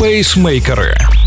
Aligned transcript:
Пейсмейкери. 0.00 1.19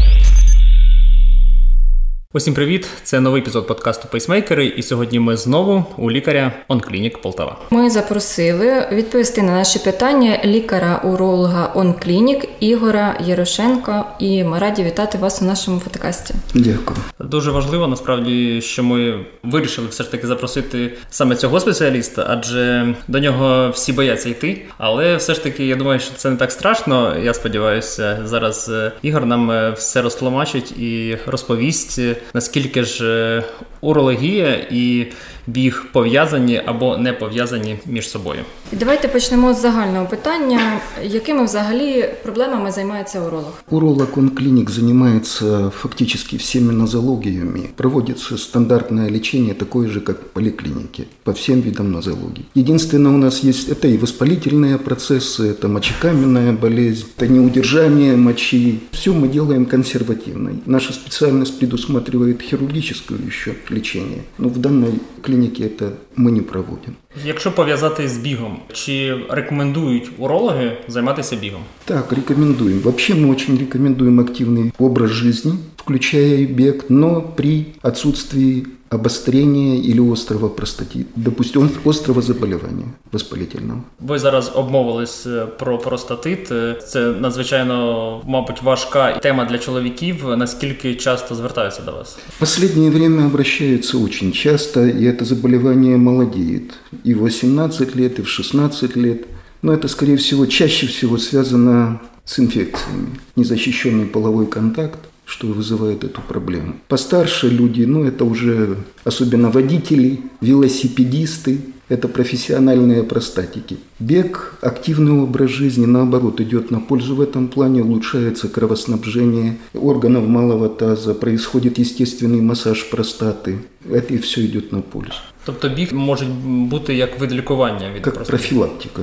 Усім 2.36 2.54
привіт! 2.54 2.88
Це 3.04 3.20
новий 3.20 3.42
епізод 3.42 3.68
подкасту 3.68 4.08
Пейсмейкери. 4.12 4.66
І 4.66 4.82
сьогодні 4.82 5.20
ми 5.20 5.38
знову 5.38 5.86
у 5.98 6.12
лікаря 6.12 6.52
Онклінік 6.68 7.22
Полтава. 7.22 7.58
Ми 7.70 7.90
запросили 7.90 8.88
відповісти 8.92 9.42
на 9.42 9.52
наші 9.52 9.80
питання 9.80 10.40
лікаря-уролога 10.46 11.72
Онклінік 11.76 12.46
Ігора 12.60 13.18
Ярошенка. 13.26 14.06
І 14.20 14.44
ми 14.44 14.60
раді 14.60 14.84
вітати 14.84 15.18
вас 15.18 15.42
у 15.42 15.46
нашому 15.46 15.80
подкасті. 15.80 16.34
Дякую. 16.54 16.98
Дуже 17.20 17.52
важливо 17.52 17.88
насправді, 17.88 18.62
що 18.62 18.84
ми 18.84 19.26
вирішили 19.44 19.88
все 19.88 20.04
ж 20.04 20.12
таки 20.12 20.28
запросити 20.28 20.94
саме 21.10 21.36
цього 21.36 21.60
спеціаліста, 21.60 22.26
адже 22.30 22.96
до 23.08 23.20
нього 23.20 23.70
всі 23.70 23.94
бояться 23.94 24.30
йти. 24.30 24.62
Але 24.78 25.16
все 25.16 25.34
ж 25.34 25.44
таки, 25.44 25.66
я 25.66 25.76
думаю, 25.76 26.00
що 26.00 26.12
це 26.16 26.30
не 26.30 26.36
так 26.36 26.52
страшно. 26.52 27.18
Я 27.24 27.34
сподіваюся, 27.34 28.20
зараз 28.26 28.70
е, 28.70 28.92
Ігор 29.02 29.26
нам 29.26 29.52
е, 29.52 29.72
все 29.72 30.02
розтлумачить 30.02 30.72
і 30.72 31.18
розповість 31.28 32.00
наскільки 32.35 32.85
ж 32.85 33.05
е, 33.05 33.45
урологія 33.81 34.67
і 34.71 35.07
біг 35.49 35.87
пов'язані 35.93 36.63
або 36.67 36.97
не 36.97 37.13
пов'язані 37.13 37.77
між 37.87 38.09
собою. 38.09 38.41
Давайте 38.73 39.09
почнемо 39.09 39.55
з 39.55 39.61
загального 39.61 40.07
питання. 40.07 40.61
Якими 41.03 41.45
взагалі 41.45 42.05
проблемами 42.23 42.71
займається 42.71 43.21
уролог? 43.21 43.53
Уролог 43.71 44.09
он 44.17 44.29
клиник 44.29 44.71
занимается 44.71 45.71
фактически 45.71 46.37
всеми 46.37 46.73
нозологиями. 46.73 47.61
Проводится 47.77 48.39
стандартное 48.39 49.11
лечение 49.11 49.55
такое 49.55 49.89
же, 49.89 50.01
как 50.01 50.17
в 50.17 50.25
поликлинике, 50.25 51.05
по 51.23 51.33
всем 51.33 51.61
видам 51.61 51.93
нозологий. 51.93 52.45
Единственное, 52.55 53.13
у 53.13 53.19
нас 53.19 53.45
есть 53.45 53.69
это 53.69 53.89
и 53.89 53.97
воспалительные 53.97 54.79
процессы, 54.79 55.51
это 55.51 55.69
мочекаменная 55.69 56.53
болезнь, 56.53 57.07
это 57.17 57.33
неудержание 57.33 58.17
мочи. 58.17 58.81
Все 58.93 59.13
мы 59.13 59.29
делаем 59.29 59.65
консервативно. 59.67 60.51
Наша 60.67 60.93
специальность 60.93 61.59
предусматривает 61.59 62.12
хирургическое 62.43 63.19
еще 63.27 63.55
лечение. 63.71 64.23
Но 64.39 64.49
в 64.49 64.59
данной 64.59 64.93
клинике 65.23 65.65
это 65.65 65.93
мы 66.17 66.31
не 66.31 66.41
проводим. 66.41 66.95
Якщо 67.25 67.53
пов'язати 67.53 68.09
з 68.09 68.17
бігом, 68.17 68.59
чи 68.73 69.17
рекомендують 69.31 70.11
урологи 70.19 70.77
займатися 70.89 71.37
бігом? 71.37 71.63
Так, 71.85 72.13
рекомендуем. 72.13 72.81
Вообще 72.81 73.15
мы 73.15 73.31
очень 73.31 73.59
рекомендуем 73.59 74.21
активный 74.21 74.73
образ 74.79 75.11
жизни, 75.11 75.53
включая 75.83 76.37
и 76.37 76.47
бег, 76.47 76.85
но 76.89 77.21
при 77.21 77.75
отсутствии 77.83 78.67
обострения 78.91 79.77
или 79.77 80.01
острого 80.01 80.49
простатита, 80.49 81.09
допустим, 81.17 81.71
острого 81.85 82.23
заболевания 82.23 82.87
воспалительного. 83.13 83.83
Ви 84.01 84.19
зараз 84.19 84.53
обмовились 84.55 85.27
е, 85.27 85.47
про 85.47 85.79
простатит. 85.79 86.53
Е, 86.53 86.77
Це 86.89 87.01
надзвичайно, 87.01 88.23
мабуть, 88.27 88.63
важка 88.63 89.13
тема 89.13 89.45
для 89.45 89.59
чоловіків. 89.59 90.25
Наскільки 90.37 90.95
часто 90.95 91.35
звертаються 91.35 91.83
до 91.83 91.93
вас? 91.93 92.19
В 92.37 92.41
последнее 92.41 92.91
время 92.91 93.27
обращаются 93.27 93.99
очень 93.99 94.33
часто, 94.33 94.81
и 94.81 95.05
это 95.05 95.25
заболевание 95.25 95.97
молодеет. 95.97 96.75
И 97.07 97.15
в 97.15 97.19
18 97.19 97.97
лет, 97.97 98.19
и 98.19 98.23
в 98.23 98.29
16 98.29 98.97
лет. 98.97 99.27
Но 99.63 99.73
это, 99.73 99.89
скорее 99.89 100.17
всего, 100.17 100.47
чаще 100.47 100.87
всего 100.87 101.19
связано 101.19 102.01
с 102.25 102.39
инфекциями. 102.39 103.09
Незащищенный 103.37 104.07
половой 104.07 104.47
контакт, 104.47 104.99
что 105.34 105.48
вызывает 105.48 106.04
эту 106.04 106.22
проблему. 106.22 106.76
Постарше 106.88 107.50
люди, 107.50 107.82
ну 107.86 108.04
это 108.04 108.24
уже 108.24 108.78
особенно 109.04 109.50
водители, 109.50 110.22
велосипедисты, 110.42 111.60
это 111.90 112.08
профессиональные 112.08 113.02
простатики. 113.02 113.78
Бег, 114.00 114.54
активный 114.62 115.14
образ 115.14 115.50
жизни, 115.50 115.88
наоборот, 115.88 116.40
идет 116.40 116.70
на 116.70 116.80
пользу 116.80 117.16
в 117.16 117.22
этом 117.22 117.48
плане, 117.48 117.82
улучшается 117.82 118.48
кровоснабжение 118.48 119.58
органов 119.74 120.28
малого 120.28 120.70
таза, 120.70 121.16
происходит 121.16 121.80
естественный 121.80 122.42
массаж 122.42 122.88
простаты. 122.92 123.58
Это 123.90 124.14
и 124.14 124.20
все 124.20 124.46
идет 124.46 124.72
на 124.72 124.82
пользу. 124.82 125.18
Тобто 125.46 125.70
біг 125.70 125.94
може 125.94 126.26
бути 126.46 126.96
як 126.96 127.20
вид 127.20 127.32
лікування 127.32 127.92
від 127.96 128.04
Как 128.04 128.14
простатиту? 128.14 128.38
профилактика. 128.50 129.02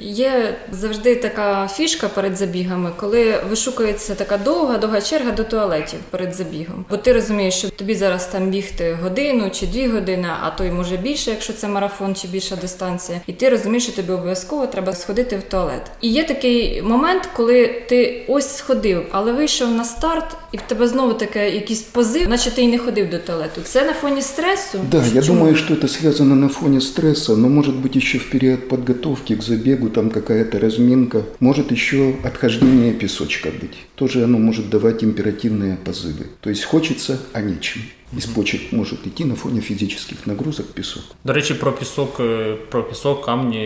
Є 0.00 0.56
завжди 0.72 1.14
така 1.16 1.68
фішка 1.68 2.08
перед 2.08 2.36
забігами, 2.36 2.90
коли 2.96 3.34
вишукується 3.50 4.14
така 4.14 4.38
довга, 4.38 4.78
довга 4.78 5.00
черга 5.00 5.32
до 5.32 5.44
туалетів 5.44 5.98
перед 6.10 6.34
забігом. 6.34 6.84
Бо 6.90 6.96
ти 6.96 7.12
розумієш, 7.12 7.54
що 7.54 7.68
тобі 7.70 7.94
зараз 7.94 8.26
там 8.26 8.50
бігти 8.50 8.98
годину 9.02 9.50
чи 9.50 9.66
дві 9.66 9.88
години, 9.88 10.28
а 10.42 10.50
то 10.50 10.64
й 10.64 10.70
може 10.70 10.96
більше, 10.96 11.30
якщо 11.30 11.52
це 11.52 11.68
марафон 11.68 12.14
чи 12.14 12.28
більша 12.28 12.56
дистанція. 12.56 13.20
І 13.26 13.32
ти 13.32 13.48
розумієш, 13.48 13.82
що 13.82 13.92
тобі 13.92 14.12
обов'язково 14.12 14.66
треба 14.66 14.92
сходити 14.92 15.36
в 15.36 15.42
туалет. 15.42 15.82
І 16.00 16.08
є 16.08 16.24
такий 16.24 16.82
момент, 16.82 17.28
коли 17.36 17.66
ти 17.88 18.24
ось 18.28 18.56
сходив, 18.56 19.06
але 19.10 19.32
вийшов 19.32 19.70
на 19.70 19.84
старт, 19.84 20.36
і 20.52 20.56
в 20.56 20.60
тебе 20.62 20.88
знову 20.88 21.12
таке 21.14 21.50
якийсь 21.50 21.82
позив, 21.82 22.28
наче 22.28 22.50
ти 22.50 22.62
й 22.62 22.68
не 22.68 22.78
ходив 22.78 23.10
до 23.10 23.18
туалету. 23.18 23.60
Це 23.64 23.84
на 23.84 23.92
фоні 23.94 24.22
стресу. 24.22 24.78
Да, 24.90 25.04
я 25.14 25.22
думаю, 25.22 25.56
что 25.58 25.74
это 25.74 25.88
связано 25.88 26.34
на 26.34 26.48
фоне 26.48 26.80
стресса, 26.80 27.36
но 27.36 27.48
может 27.48 27.74
быть 27.74 27.96
еще 27.96 28.18
в 28.18 28.30
период 28.30 28.68
подготовки 28.68 29.34
к 29.34 29.42
забегу 29.42 29.90
там 29.90 30.10
какая-то 30.10 30.58
разминка, 30.58 31.24
может 31.40 31.70
еще 31.70 32.16
отхождение 32.24 32.94
песочка 32.94 33.50
быть. 33.50 33.76
Тоже 33.96 34.24
оно 34.24 34.38
может 34.38 34.70
давать 34.70 35.04
императивные 35.04 35.76
позывы. 35.76 36.26
То 36.40 36.50
есть 36.50 36.64
хочется, 36.64 37.20
а 37.32 37.42
нечем 37.42 37.82
Из 38.17 38.25
почек 38.25 38.71
может 38.71 39.07
идти 39.07 39.25
на 39.25 39.35
фоне 39.35 39.61
физических 39.61 40.27
нагрузок 40.27 40.65
песок. 40.67 41.03
До 41.23 41.33
речі, 41.33 41.53
про 41.53 41.71
пісок, 41.71 42.19
е, 42.19 42.55
про 42.69 42.83
пісок, 42.83 43.25
камні 43.25 43.59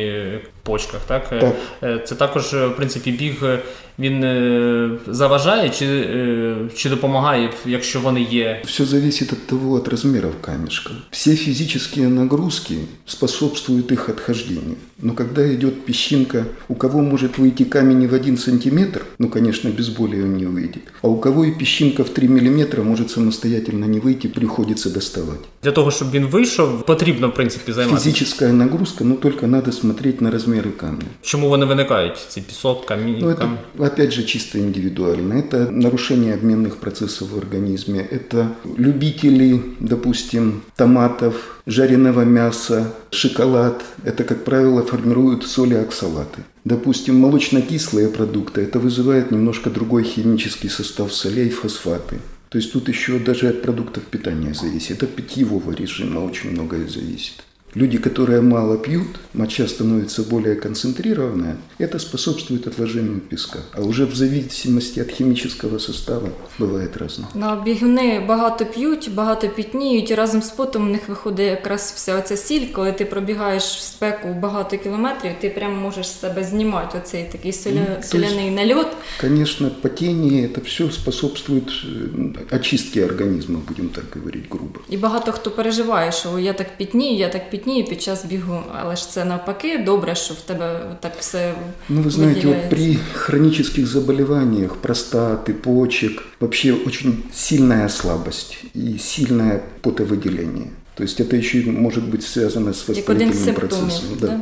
в 0.54 0.66
почках. 0.68 1.02
Так? 1.08 1.30
Е, 1.32 1.40
Так. 1.40 1.56
Е, 1.84 2.00
це 2.08 2.16
також, 2.16 2.54
е, 2.54 2.68
в 2.68 2.76
принципі, 2.76 3.12
біг 3.12 3.44
е, 3.44 3.60
він 4.00 4.24
е, 4.24 4.90
заважає 5.08 5.70
чи, 5.70 5.86
е, 5.86 6.56
чи 6.76 6.90
допомагає, 6.90 7.54
якщо 7.66 8.00
вони 8.00 8.22
є. 8.22 8.62
Все 8.66 8.86
зависит 8.86 9.34
от 9.34 9.48
того, 9.48 9.74
от 9.76 9.88
размеров 9.88 10.32
камешка. 10.42 10.92
Все 11.12 11.36
физические 11.36 12.08
нагрузки 12.08 12.76
способствуют 13.06 13.92
их 13.92 14.10
отхождению. 14.10 14.76
Но 15.02 15.14
когда 15.14 15.54
идет 15.54 15.86
песчинка, 15.86 16.46
у 16.68 16.76
кого 16.76 17.02
может 17.02 17.38
выйти 17.38 17.64
камень 17.66 18.04
и 18.04 18.08
в 18.08 18.14
один 18.14 18.38
сантиметр, 18.38 19.06
ну, 19.20 19.30
конечно, 19.30 19.70
без 19.70 19.90
боли 19.90 20.22
он 20.22 20.38
не 20.38 20.46
выйдет. 20.46 20.82
А 21.02 21.08
у 21.08 21.18
кого 21.18 21.46
и 21.46 21.52
песчинка 21.52 22.04
в 22.04 22.10
3 22.10 22.28
миллиметра 22.28 22.84
может 22.84 23.12
самостоятельно 23.12 23.86
не 23.86 24.00
выйти, 24.00 24.28
приходится 24.32 24.90
доставать. 24.90 25.40
Для 25.64 25.72
того, 25.72 25.92
щоб 25.92 26.12
він 26.12 26.26
вийшов, 26.26 26.86
потрібно, 26.86 27.30
в 27.30 27.34
принципі, 27.34 27.74
займатися. 27.74 28.04
Физическая 28.04 28.54
нагрузка, 28.54 29.04
но 29.04 29.16
только 29.16 29.48
надо 29.48 29.72
смотреть 29.72 30.22
на 30.22 30.32
размеры 30.32 30.72
камня. 30.72 31.06
Чому 31.22 31.50
вони 31.50 31.66
виникають? 31.66 32.18
Ці 32.30 32.42
пісок, 32.42 32.86
камінь, 32.86 33.18
Ну, 33.22 33.28
это, 33.30 33.36
камінь? 33.38 33.58
опять 33.80 34.12
же, 34.12 34.24
чисто 34.24 34.58
индивидуально. 34.58 35.36
Это 35.36 35.72
нарушение 35.72 36.34
обменных 36.34 36.76
процессов 36.76 37.30
в 37.30 37.38
организме. 37.38 38.08
Это 38.12 38.48
любители, 38.80 39.60
допустим, 39.80 40.62
томатов, 40.76 41.34
жареного 41.68 42.26
мяса, 42.26 42.86
шоколад. 43.10 43.82
Это, 44.06 44.24
как 44.24 44.44
правило, 44.44 44.82
формируют 44.82 45.44
соли 45.48 45.76
оксалаты. 45.76 46.40
Допустим, 46.66 47.16
молочно-кислые 47.16 48.08
продукты. 48.08 48.62
Это 48.62 48.80
вызывает 48.80 49.32
немножко 49.32 49.70
другой 49.70 50.04
химический 50.04 50.70
состав 50.70 51.14
солей, 51.14 51.50
фосфаты. 51.50 52.16
То 52.53 52.59
есть 52.59 52.71
тут 52.71 52.87
еще 52.89 53.19
даже 53.19 53.49
от 53.49 53.63
продуктов 53.63 54.05
питания 54.05 54.53
зависит. 54.53 55.03
От 55.03 55.15
питьевого 55.15 55.73
режима 55.73 56.19
очень 56.19 56.51
многое 56.51 56.87
зависит. 56.87 57.43
Люди, 57.76 57.98
которые 57.98 58.42
мало 58.42 58.78
пьют, 58.78 59.08
моча 59.34 59.68
становится 59.68 60.24
более 60.24 60.56
концентрированная, 60.56 61.58
это 61.78 62.00
способствует 62.00 62.66
отложению 62.66 63.20
песка. 63.20 63.60
А 63.74 63.82
уже 63.82 64.06
в 64.06 64.16
зависимости 64.16 65.00
от 65.00 65.12
химического 65.12 65.78
состава 65.78 66.30
бывает 66.58 66.98
разное. 66.98 67.28
На 67.36 67.56
бігуни 67.56 68.20
багато 68.28 68.66
п'ють, 68.66 69.10
багато 69.14 69.50
пітніють, 69.50 70.12
і 70.12 70.16
разом 70.16 70.42
з 70.42 70.50
потом 70.50 70.88
у 70.88 70.92
них 70.92 71.10
виходить 71.10 71.50
якраз 71.52 71.94
вся 71.96 72.18
оця 72.20 72.38
сіль, 72.38 72.68
коли 72.74 72.92
ти 72.92 73.06
пробігаєш 73.06 73.64
в 73.64 73.82
спеку 73.82 74.34
багато 74.34 74.78
кілометрів, 74.78 75.32
ти 75.42 75.50
прямо 75.50 75.82
можеш 75.82 76.08
з 76.08 76.20
себе 76.20 76.44
знімати 76.44 76.98
оцей 76.98 77.26
такий 77.32 77.54
соля... 77.54 77.76
Ну, 77.76 77.86
то 77.86 78.00
есть- 78.00 78.10
соляний 78.10 78.52
нальот. 78.52 78.88
Конечно, 79.22 79.70
потение, 79.82 80.48
это 80.48 80.62
все 80.66 80.90
способствует 80.92 81.68
э, 81.68 82.56
очистке 82.56 83.06
организма, 83.06 83.60
будем 83.68 83.90
так 83.90 84.06
говорить 84.16 84.46
грубо. 84.50 84.80
І 84.90 84.98
багато 84.98 85.32
хто 85.32 85.52
переживає, 85.52 86.12
що 86.12 86.40
я 86.40 86.54
так 86.54 86.78
пітнію, 86.78 87.18
я 87.18 87.30
так 87.30 87.50
пітнію 87.50 87.61
під 87.90 88.02
час 88.02 88.26
бігу, 88.26 88.60
але 88.82 88.96
ж 88.96 89.10
це 89.10 89.26
навпаки 89.26 89.78
добре, 89.78 90.16
що 90.16 90.34
в 90.34 90.42
тебе 90.42 90.80
так 91.00 91.12
все 91.20 91.54
Ну, 91.90 92.02
вы 92.02 92.10
знаете, 92.10 92.48
вот 92.48 92.56
виділяється. 92.56 92.76
при 92.76 92.96
хронических 93.14 93.88
заболеваниях 93.88 94.76
простаты, 94.82 95.54
почек, 95.54 96.24
вообще 96.40 96.74
очень 96.88 97.24
сильная 97.34 97.90
слабость 97.90 98.58
и 98.76 98.98
сильное 99.00 99.60
потовыделение. 99.82 100.68
То 100.96 101.04
есть 101.04 101.20
это 101.22 101.36
еще 101.36 101.60
и 101.60 101.70
может 101.70 102.04
быть 102.04 102.24
связано 102.24 102.74
с 102.74 102.90
Як 102.90 103.10
один 103.10 103.34
з 103.34 103.36
воспалительным 103.38 103.46
симптомів, 103.46 103.70
процессом. 103.70 104.18
да? 104.22 104.28
Да. 104.28 104.40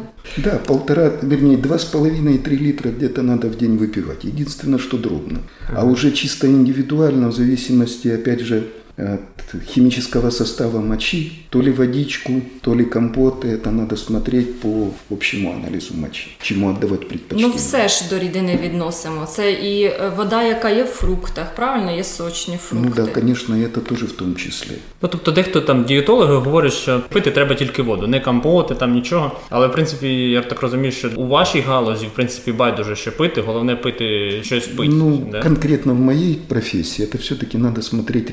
да, 0.51 0.57
полтора, 0.57 1.11
вернее, 1.21 1.57
два 1.57 1.75
с 1.75 1.83
половиной, 1.85 2.37
три 2.37 2.57
литра 2.57 2.91
где-то 2.91 3.21
надо 3.23 3.47
в 3.47 3.57
день 3.57 3.77
выпивать. 3.77 4.23
Единственное, 4.25 4.79
что 4.79 4.97
дробно. 4.97 5.39
А 5.75 5.83
уже 5.85 6.11
чисто 6.11 6.47
индивидуально, 6.47 7.27
в 7.29 7.33
зависимости, 7.33 8.07
опять 8.07 8.39
же, 8.39 8.63
от 8.99 9.63
химического 9.65 10.31
состава 10.31 10.79
мочи, 10.79 11.31
то 11.49 11.61
ли 11.61 11.71
водичку, 11.71 12.41
то 12.61 12.73
ли 12.73 12.85
компоты. 12.85 13.47
Это 13.47 13.71
надо 13.71 13.97
смотреть 13.97 14.59
по 14.59 14.91
общему 15.09 15.53
анализу 15.53 15.93
мочи, 15.93 16.27
чему 16.41 16.69
отдавать 16.69 17.07
предпочтение. 17.07 17.47
Ну 17.47 17.53
все 17.53 17.87
ж 17.87 18.09
до 18.09 18.19
рідини 18.19 18.59
відносимо. 18.63 19.25
Це 19.25 19.51
і 19.51 19.83
е, 19.83 20.11
вода, 20.17 20.43
яка 20.43 20.69
є 20.69 20.83
в 20.83 20.87
фруктах, 20.87 21.55
правильно? 21.55 21.91
Є 21.91 22.03
сочні 22.03 22.57
фрукти. 22.57 22.89
Ну 22.89 23.05
да, 23.05 23.11
конечно, 23.11 23.55
это 23.55 23.79
тоже 23.79 24.05
в 24.05 24.11
том 24.11 24.35
числе. 24.35 24.75
Ну 25.01 25.09
тобто 25.11 25.31
дехто 25.31 25.61
там 25.61 25.83
дієтологи 25.83 26.35
говорять, 26.35 26.73
що 26.73 27.01
пити 27.09 27.31
треба 27.31 27.55
тільки 27.55 27.81
воду, 27.81 28.07
не 28.07 28.19
компоти, 28.19 28.75
там 28.75 28.93
нічого. 28.93 29.31
Але 29.49 29.67
в 29.67 29.71
принципі, 29.71 30.07
я 30.31 30.41
так 30.41 30.61
розумію, 30.61 30.91
що 30.91 31.09
у 31.15 31.27
вашій 31.27 31.59
галузі, 31.59 32.05
в 32.05 32.11
принципі, 32.11 32.51
байдуже 32.51 32.95
що 32.95 33.17
пити, 33.17 33.41
головне 33.41 33.75
пити 33.75 34.31
щось 34.43 34.67
пити. 34.67 34.93
Ну, 34.93 35.27
да? 35.31 35.41
конкретно 35.41 35.93
в 35.93 35.99
моей 35.99 36.39
профессии 36.47 37.05
это 37.05 37.17
все-таки 37.17 37.57
надо 37.57 37.81
смотреть 37.81 38.31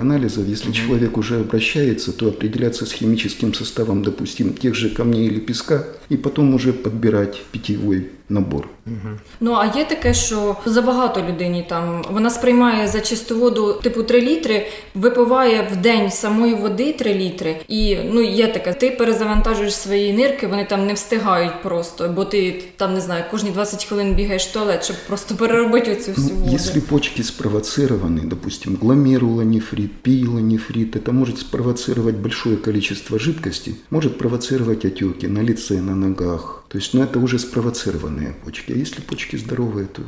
анализов. 0.00 0.46
Если 0.46 0.72
человек 0.72 1.16
уже 1.16 1.40
обращается, 1.40 2.12
то 2.12 2.28
определяться 2.28 2.86
с 2.86 2.92
химическим 2.92 3.54
составом, 3.54 4.02
допустим, 4.02 4.54
тех 4.54 4.74
же 4.74 4.90
камней 4.90 5.26
или 5.26 5.40
песка, 5.40 5.86
и 6.08 6.16
потом 6.16 6.54
уже 6.54 6.72
подбирать 6.72 7.42
питьевой 7.52 8.10
набор. 8.28 8.68
Ну 9.40 9.52
а 9.52 9.78
є 9.78 9.84
таке, 9.84 10.14
що 10.14 10.56
забагато 10.66 11.22
людині 11.28 11.66
там 11.68 12.04
вона 12.10 12.30
сприймає 12.30 12.88
за 12.88 13.00
чисту 13.00 13.38
воду 13.38 13.80
типу 13.82 14.02
3 14.02 14.20
літри, 14.20 14.66
випиває 14.94 15.68
в 15.72 15.76
день 15.76 16.10
самої 16.10 16.54
води 16.54 16.92
3 16.92 17.14
літри. 17.14 17.56
І 17.68 17.96
ну 18.12 18.22
є 18.22 18.46
таке, 18.52 18.72
ти 18.72 18.90
перезавантажуєш 18.90 19.74
свої 19.74 20.12
нирки, 20.12 20.46
вони 20.46 20.64
там 20.64 20.86
не 20.86 20.94
встигають 20.94 21.62
просто, 21.62 22.08
бо 22.16 22.24
ти 22.24 22.62
там 22.76 22.94
не 22.94 23.00
знаю, 23.00 23.24
кожні 23.30 23.50
20 23.50 23.84
хвилин 23.84 24.14
бігаєш 24.14 24.46
в 24.46 24.52
туалет, 24.52 24.84
щоб 24.84 24.96
просто 25.06 25.34
переробити 25.34 25.92
оцю 25.92 26.12
всю 26.12 26.28
Ну, 26.34 26.40
воду. 26.44 26.54
если 26.54 26.80
почки 26.80 27.22
спровоцированы, 27.22 28.20
допустим, 28.24 28.76
гломерулонефрит, 28.82 30.02
пиелонефрит, 30.02 30.96
это 30.96 31.12
может 31.12 31.38
спровоцировать 31.38 32.16
большое 32.16 32.56
количество 32.56 33.18
жидкости, 33.18 33.74
может 33.90 34.18
провоцировать 34.18 34.84
отеки 34.84 35.28
на 35.28 35.42
лице, 35.42 35.74
на 35.74 35.94
ногах. 35.94 36.57
То 36.67 36.77
есть, 36.77 36.93
ну, 36.93 37.01
это 37.03 37.19
уже 37.19 37.37
спровоцированные 37.39 38.33
почки. 38.45 38.73
А 38.73 38.75
если 38.75 39.01
почки 39.01 39.37
здоровые, 39.37 39.85
то 39.85 40.01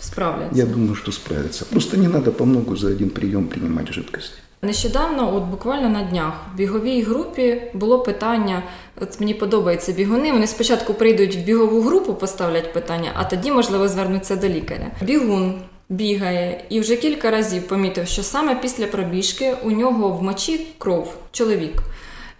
Справляться. 0.00 0.58
я 0.58 0.66
думаю, 0.66 0.94
что 0.94 1.12
справятся. 1.12 1.64
Просто 1.64 1.96
не 1.96 2.08
надо 2.08 2.30
по 2.32 2.44
многу 2.44 2.76
за 2.76 2.88
один 2.88 3.10
прием 3.10 3.46
принимать 3.48 3.92
жидкость. 3.92 4.32
Нещодавно, 4.62 5.36
от 5.36 5.44
буквально 5.44 5.88
на 5.88 6.02
днях, 6.02 6.34
в 6.54 6.56
біговій 6.56 7.02
групі 7.02 7.62
було 7.74 7.98
питання. 7.98 8.62
От 9.00 9.20
мені 9.20 9.34
подобаються 9.34 9.92
бігуни. 9.92 10.32
Вони 10.32 10.46
спочатку 10.46 10.94
прийдуть 10.94 11.36
в 11.36 11.38
бігову 11.38 11.80
групу, 11.82 12.14
поставлять 12.14 12.72
питання, 12.72 13.10
а 13.14 13.24
тоді, 13.24 13.52
можливо, 13.52 13.88
звернуться 13.88 14.36
до 14.36 14.48
лікаря. 14.48 14.86
Бігун 15.02 15.54
бігає 15.88 16.64
і 16.68 16.80
вже 16.80 16.96
кілька 16.96 17.30
разів 17.30 17.62
помітив, 17.62 18.06
що 18.08 18.22
саме 18.22 18.54
після 18.54 18.86
пробіжки 18.86 19.54
у 19.64 19.70
нього 19.70 20.08
в 20.08 20.22
мочі 20.22 20.66
кров, 20.78 21.14
чоловік. 21.32 21.72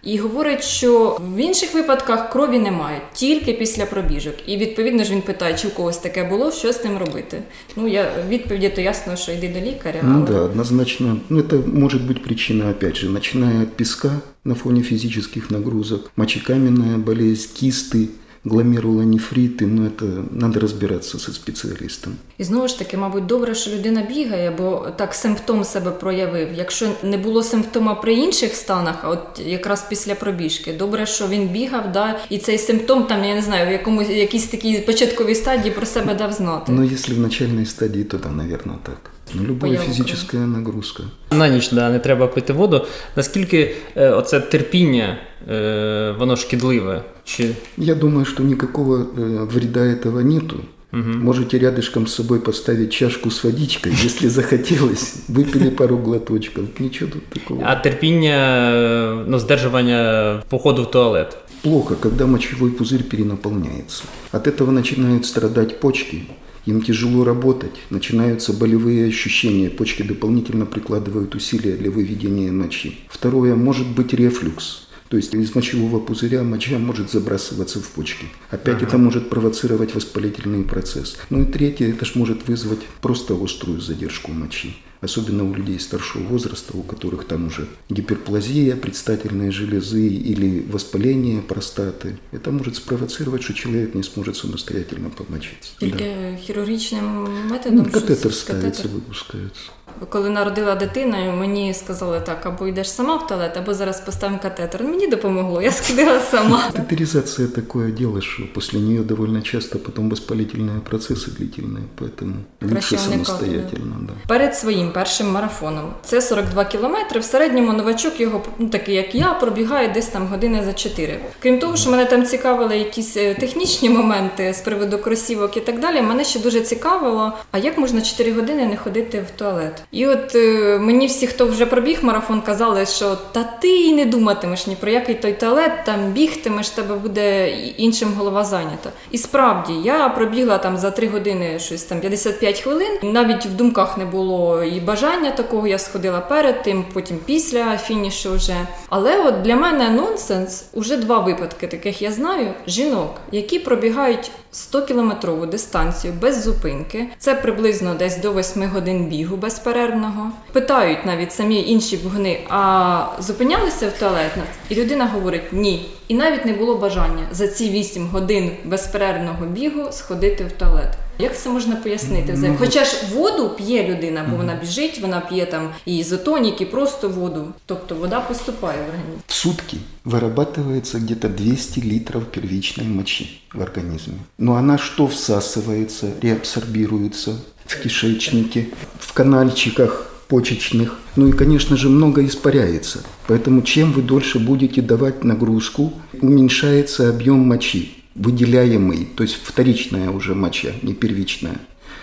І 0.03 0.17
говорить, 0.17 0.63
що 0.63 1.19
в 1.35 1.37
інших 1.37 1.73
випадках 1.73 2.29
крові 2.29 2.59
немає, 2.59 3.01
тільки 3.13 3.53
після 3.53 3.85
пробіжок. 3.85 4.33
І 4.45 4.57
відповідно 4.57 5.03
ж 5.03 5.11
він 5.11 5.21
питає, 5.21 5.57
чи 5.57 5.67
у 5.67 5.71
когось 5.71 5.97
таке 5.97 6.23
було, 6.23 6.51
що 6.51 6.73
з 6.73 6.75
тим 6.75 6.97
робити. 6.97 7.41
Ну 7.75 7.87
я 7.87 8.11
відповіді 8.29 8.69
то 8.69 8.81
ясно, 8.81 9.15
що 9.15 9.31
йди 9.31 9.47
до 9.49 9.59
лікаря. 9.59 9.99
Ну 10.03 10.15
але... 10.15 10.25
да, 10.27 10.41
однозначно. 10.41 11.17
Ну, 11.29 11.39
это 11.39 11.63
может 11.73 12.01
быть 12.01 12.23
причина, 12.23 12.69
опять 12.69 12.97
же, 12.97 13.09
начиная 13.09 13.63
от 13.63 13.73
песка 13.73 14.11
на 14.43 14.55
фоне 14.55 14.81
физических 14.81 15.51
нагрузок, 15.51 16.11
мочекаменная 16.15 16.97
болезнь, 16.97 17.49
кисты, 17.59 18.07
гломерулонефриты. 18.44 19.66
Но 19.66 19.86
это 19.86 20.24
надо 20.30 20.60
разбираться 20.60 21.18
со 21.18 21.32
специалистом. 21.32 22.16
І 22.38 22.44
знову 22.44 22.68
ж 22.68 22.78
таки, 22.78 22.96
мабуть, 22.96 23.26
добре, 23.26 23.54
що 23.54 23.70
людина 23.70 24.02
бігає, 24.02 24.50
бо 24.50 24.86
так 24.96 25.14
симптом 25.14 25.64
себе 25.64 25.90
проявив. 25.90 26.48
Якщо 26.56 26.88
не 27.02 27.18
було 27.18 27.42
симптома 27.42 27.94
при 27.94 28.14
інших 28.14 28.54
станах, 28.54 28.96
а 29.02 29.08
от 29.08 29.40
якраз 29.46 29.86
після 29.88 30.14
пробіжки, 30.14 30.72
добре, 30.72 31.06
що 31.06 31.28
він 31.28 31.48
бігав, 31.48 31.92
да, 31.92 32.20
і 32.30 32.38
цей 32.38 32.58
симптом 32.58 33.04
там, 33.04 33.24
я 33.24 33.34
не 33.34 33.42
знаю, 33.42 33.68
в 33.68 33.72
якомусь 33.72 34.08
якійсь 34.08 34.46
такій 34.46 34.78
початковій 34.78 35.34
стадії 35.34 35.74
про 35.74 35.86
себе 35.86 36.14
дав 36.14 36.32
знати. 36.32 36.72
Но 36.72 36.84
если 36.84 37.14
в 37.14 37.18
начальной 37.18 37.66
стадии, 37.66 38.04
то 38.04 38.18
да, 38.18 38.28
наверное, 38.28 38.76
так. 38.82 39.10
Но 39.33 39.43
любая 39.43 39.71
Появу 39.71 39.85
физическая 39.93 40.45
нагрузка. 40.45 41.03
На 41.31 41.47
ніч 41.49 41.69
да, 41.71 41.89
не 41.89 41.99
треба 41.99 42.27
пити 42.27 42.53
воду. 42.53 42.85
Наскільки 43.15 43.75
е, 43.95 44.09
оце 44.09 44.39
терпіння, 44.39 45.17
е, 45.49 46.15
воно 46.19 46.35
шкідливе? 46.35 47.03
Чи 47.23 47.49
Я 47.77 47.95
думаю, 47.95 48.25
что 48.25 48.43
никакого 48.43 48.97
э, 48.97 49.45
вреда 49.53 49.79
этого 49.79 50.19
нету. 50.19 50.55
Можете 50.91 51.57
рядышком 51.57 52.07
с 52.07 52.13
собой 52.13 52.39
поставить 52.39 52.91
чашку 52.93 53.29
с 53.29 53.43
водичкой, 53.43 53.91
если 54.03 54.29
захотелось, 54.29 55.15
выпили 55.27 55.69
пару 55.69 55.97
глоточков. 55.97 56.79
Ничего 56.79 57.09
тут 57.11 57.25
такого. 57.27 57.61
а 57.65 57.75
терпіння, 57.75 58.69
е, 58.73 59.25
ну, 59.27 59.39
здержування 59.39 60.43
походу 60.49 60.83
в 60.83 60.91
туалет? 60.91 61.37
Плохо, 61.61 61.95
когда 61.95 62.25
мочевой 62.25 62.71
пузырь 62.71 63.03
перенаполняется. 63.03 64.03
От 64.31 64.47
этого 64.47 64.71
начинают 64.71 65.25
страдать 65.25 65.79
почки. 65.79 66.21
Им 66.66 66.82
тяжело 66.82 67.24
работать, 67.24 67.74
начинаются 67.90 68.52
болевые 68.52 69.06
ощущения, 69.06 69.70
почки 69.70 70.02
дополнительно 70.02 70.66
прикладывают 70.66 71.34
усилия 71.34 71.76
для 71.76 71.90
выведения 71.90 72.52
мочи. 72.52 72.98
Второе, 73.08 73.56
может 73.56 73.86
быть 73.88 74.12
рефлюкс. 74.12 74.88
То 75.08 75.16
есть 75.16 75.34
из 75.34 75.54
мочевого 75.56 75.98
пузыря 75.98 76.44
моча 76.44 76.78
может 76.78 77.10
забрасываться 77.10 77.80
в 77.80 77.88
почки. 77.88 78.26
Опять 78.48 78.82
это 78.82 78.96
может 78.96 79.28
провоцировать 79.28 79.94
воспалительный 79.94 80.62
процесс. 80.62 81.16
Ну 81.30 81.42
и 81.42 81.46
третье, 81.46 81.88
это 81.88 82.04
ж 82.04 82.14
может 82.14 82.46
вызвать 82.46 82.80
просто 83.00 83.34
острую 83.34 83.80
задержку 83.80 84.30
мочи 84.30 84.76
Особенно 85.01 85.43
у 85.43 85.53
людей 85.53 85.79
старшего 85.79 86.23
возраста, 86.23 86.77
у 86.77 86.81
которых 86.81 87.25
там 87.25 87.47
уже 87.47 87.67
гиперплазия 87.89 88.75
предстательной 88.75 89.51
железы 89.51 90.07
или 90.07 90.65
воспаление 90.71 91.41
простаты. 91.41 92.17
Это 92.31 92.51
может 92.51 92.75
спровоцировать, 92.75 93.43
что 93.43 93.53
человек 93.53 93.95
не 93.95 94.03
сможет 94.03 94.35
самостоятельно 94.37 95.09
помочиться. 95.09 95.71
Тільки 95.79 96.37
хірургічним 96.41 97.27
Да. 97.49 97.53
методом 97.53 97.77
Ну, 97.77 97.83
щось- 97.83 97.93
катетер 97.93 98.15
катетер. 98.17 98.33
ставится, 98.33 98.87
выпускается. 98.87 99.61
Коли 100.09 100.29
народила 100.29 100.75
дитина, 100.75 101.17
мені 101.31 101.73
сказали 101.73 102.21
так, 102.25 102.45
або 102.45 102.67
йдеш 102.67 102.91
сама 102.91 103.15
в 103.15 103.27
туалет, 103.27 103.57
або 103.57 103.73
зараз 103.73 104.01
поставимо 104.01 104.39
катетер. 104.41 104.83
Мені 104.83 105.07
допомогло, 105.07 105.61
я 105.61 105.71
сходила 105.71 106.19
сама. 106.19 106.63
Катетеризация 106.71 107.47
такое 107.47 107.91
дело, 107.91 108.21
что 108.21 108.43
после 108.53 108.79
нее 108.79 109.03
довольно 109.03 109.41
часто 109.41 109.79
потом 109.79 110.09
воспалительные 110.09 110.81
процессы 110.89 111.29
длительные, 111.29 111.83
поэтому 111.99 112.33
лучше 112.61 112.71
Краще 112.71 112.95
уникати, 112.95 113.25
самостоятельно. 113.25 113.95
Да. 114.01 114.13
Перед 114.27 114.55
своїм 114.55 114.91
першим 114.91 115.31
марафоном 115.31 115.93
це 116.03 116.21
42 116.21 116.65
кілометри. 116.65 117.19
В 117.19 117.23
середньому 117.23 117.73
новачок 117.73 118.19
його, 118.19 118.41
ну 118.59 118.69
такий 118.69 118.95
як 118.95 119.15
я, 119.15 119.33
пробігає 119.33 119.87
десь 119.87 120.07
там 120.07 120.27
години 120.27 120.63
за 120.65 120.73
4. 120.73 121.19
Крім 121.39 121.59
того, 121.59 121.75
що 121.75 121.89
мене 121.91 122.05
там 122.05 122.25
цікавили 122.25 122.77
якісь 122.77 123.17
е, 123.17 123.33
технічні 123.33 123.89
моменти 123.89 124.53
з 124.53 124.61
приводу 124.61 124.97
кросівок 124.97 125.57
і 125.57 125.61
так 125.61 125.79
далі. 125.79 126.01
Мене 126.01 126.23
ще 126.23 126.39
дуже 126.39 126.61
цікавило, 126.61 127.33
а 127.51 127.57
як 127.57 127.77
можна 127.77 128.01
4 128.01 128.31
години 128.31 128.65
не 128.65 128.77
ходити 128.77 129.25
в 129.33 129.39
туалет? 129.39 129.81
І 129.92 130.06
от 130.06 130.34
е, 130.34 130.78
мені 130.78 131.06
всі, 131.06 131.26
хто 131.26 131.46
вже 131.46 131.66
пробіг 131.66 131.98
марафон, 132.02 132.40
казали, 132.40 132.86
що 132.86 133.18
та 133.32 133.44
ти 133.44 133.68
й 133.68 133.94
не 133.94 134.04
думатимеш 134.04 134.66
ні 134.66 134.76
про 134.76 134.90
який 134.90 135.14
той 135.14 135.32
туалет, 135.32 135.72
там 135.86 136.12
бігтимеш, 136.12 136.68
тебе 136.68 136.94
буде 136.94 137.50
іншим 137.76 138.12
голова 138.18 138.44
зайнята. 138.44 138.90
І 139.10 139.18
справді 139.18 139.72
я 139.84 140.08
пробігла 140.08 140.58
там 140.58 140.76
за 140.76 140.90
3 140.90 141.08
години 141.08 141.58
щось 141.58 141.82
там 141.82 142.00
55 142.00 142.60
хвилин. 142.60 142.98
Навіть 143.02 143.46
в 143.46 143.50
думках 143.50 143.98
не 143.98 144.04
було 144.04 144.64
і 144.64 144.80
бажання 144.80 145.30
такого. 145.30 145.66
Я 145.66 145.78
сходила 145.78 146.20
перед 146.20 146.62
тим, 146.62 146.84
потім 146.92 147.18
після 147.26 147.78
фінішу 147.78 148.32
вже. 148.32 148.56
Але 148.88 149.18
от 149.18 149.42
для 149.42 149.56
мене 149.56 149.90
нонсенс 149.90 150.64
уже 150.72 150.96
два 150.96 151.18
випадки 151.18 151.66
таких 151.66 152.02
я 152.02 152.12
знаю 152.12 152.54
жінок, 152.66 153.14
які 153.32 153.58
пробігають 153.58 154.30
100 154.52 154.82
кілометрову 154.82 155.46
дистанцію 155.46 156.14
без 156.20 156.44
зупинки. 156.44 157.08
Це 157.18 157.34
приблизно 157.34 157.94
десь 157.94 158.16
до 158.16 158.32
8 158.34 158.68
годин 158.68 159.04
бігу 159.04 159.36
безперервного. 159.69 160.31
Питають 160.51 161.05
навіть 161.05 161.33
самі 161.33 161.63
інші 161.67 161.97
бігуни, 161.97 162.39
а 162.49 163.05
зупинялися 163.19 163.87
в 163.89 163.99
туалет? 163.99 164.31
І 164.69 164.75
людина 164.75 165.05
говорить 165.05 165.53
ні. 165.53 165.85
І 166.07 166.13
навіть 166.13 166.45
не 166.45 166.53
було 166.53 166.75
бажання 166.75 167.23
за 167.31 167.47
ці 167.47 167.69
8 167.69 168.07
годин 168.07 168.51
безперервного 168.65 169.45
бігу 169.45 169.91
сходити 169.91 170.43
в 170.43 170.51
туалет. 170.51 170.97
Як 171.19 171.37
це 171.37 171.49
можна 171.49 171.75
пояснити? 171.75 172.33
взагалі? 172.33 172.57
Хоча 172.59 172.85
ж 172.85 172.97
воду 173.13 173.49
п'є 173.49 173.87
людина, 173.87 174.25
бо 174.31 174.37
вона 174.37 174.55
біжить, 174.55 174.99
вона 175.01 175.19
п'є 175.19 175.45
там 175.45 175.69
і 175.85 175.97
ізотонік, 175.97 176.61
і 176.61 176.65
просто 176.65 177.09
воду. 177.09 177.47
Тобто 177.65 177.95
вода 177.95 178.19
поступає 178.19 178.77
в 178.79 178.89
організм. 178.89 179.19
В 179.27 179.33
сутки 179.33 179.77
вырабатывается 180.05 180.97
где-то 180.97 181.29
200 181.29 181.79
литров 181.93 182.23
первичной 182.25 182.87
мочи 182.87 183.29
в 183.53 183.61
организме. 183.61 184.13
Но 184.37 184.55
она 184.55 184.77
что 184.77 185.05
всасывается, 185.05 186.07
реабсорбируется 186.21 187.31
в 187.70 187.82
кишечнике, 187.82 188.68
в 188.98 189.12
канальчиках 189.12 190.10
почечных. 190.28 190.98
Ну 191.16 191.28
и, 191.28 191.32
конечно 191.32 191.76
же, 191.76 191.88
много 191.88 192.24
испаряется. 192.26 193.02
Поэтому 193.26 193.62
чем 193.62 193.92
вы 193.92 194.02
дольше 194.02 194.38
будете 194.38 194.82
давать 194.82 195.24
нагрузку, 195.24 195.92
уменьшается 196.20 197.08
объем 197.08 197.38
мочи, 197.40 198.04
выделяемый, 198.14 199.08
то 199.16 199.22
есть 199.22 199.38
вторичная 199.42 200.10
уже 200.10 200.34
моча, 200.34 200.70
не 200.82 200.94
первичная. 200.94 201.60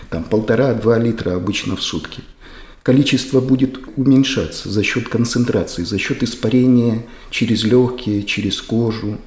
Там 0.10 0.24
полтора-два 0.24 0.98
литра 0.98 1.36
обычно 1.36 1.76
в 1.76 1.84
сутки. 1.84 2.22
количество 2.88 3.42
будет 3.42 3.80
уменьшаться 3.98 4.70
за 4.70 4.82
счет 4.82 5.10
концентрации, 5.10 5.84
за 5.84 5.98
счет 5.98 6.24
испарения 6.24 7.06
через 7.30 7.66
легкие, 7.66 8.24
через 8.24 8.62
кожу. 8.62 9.18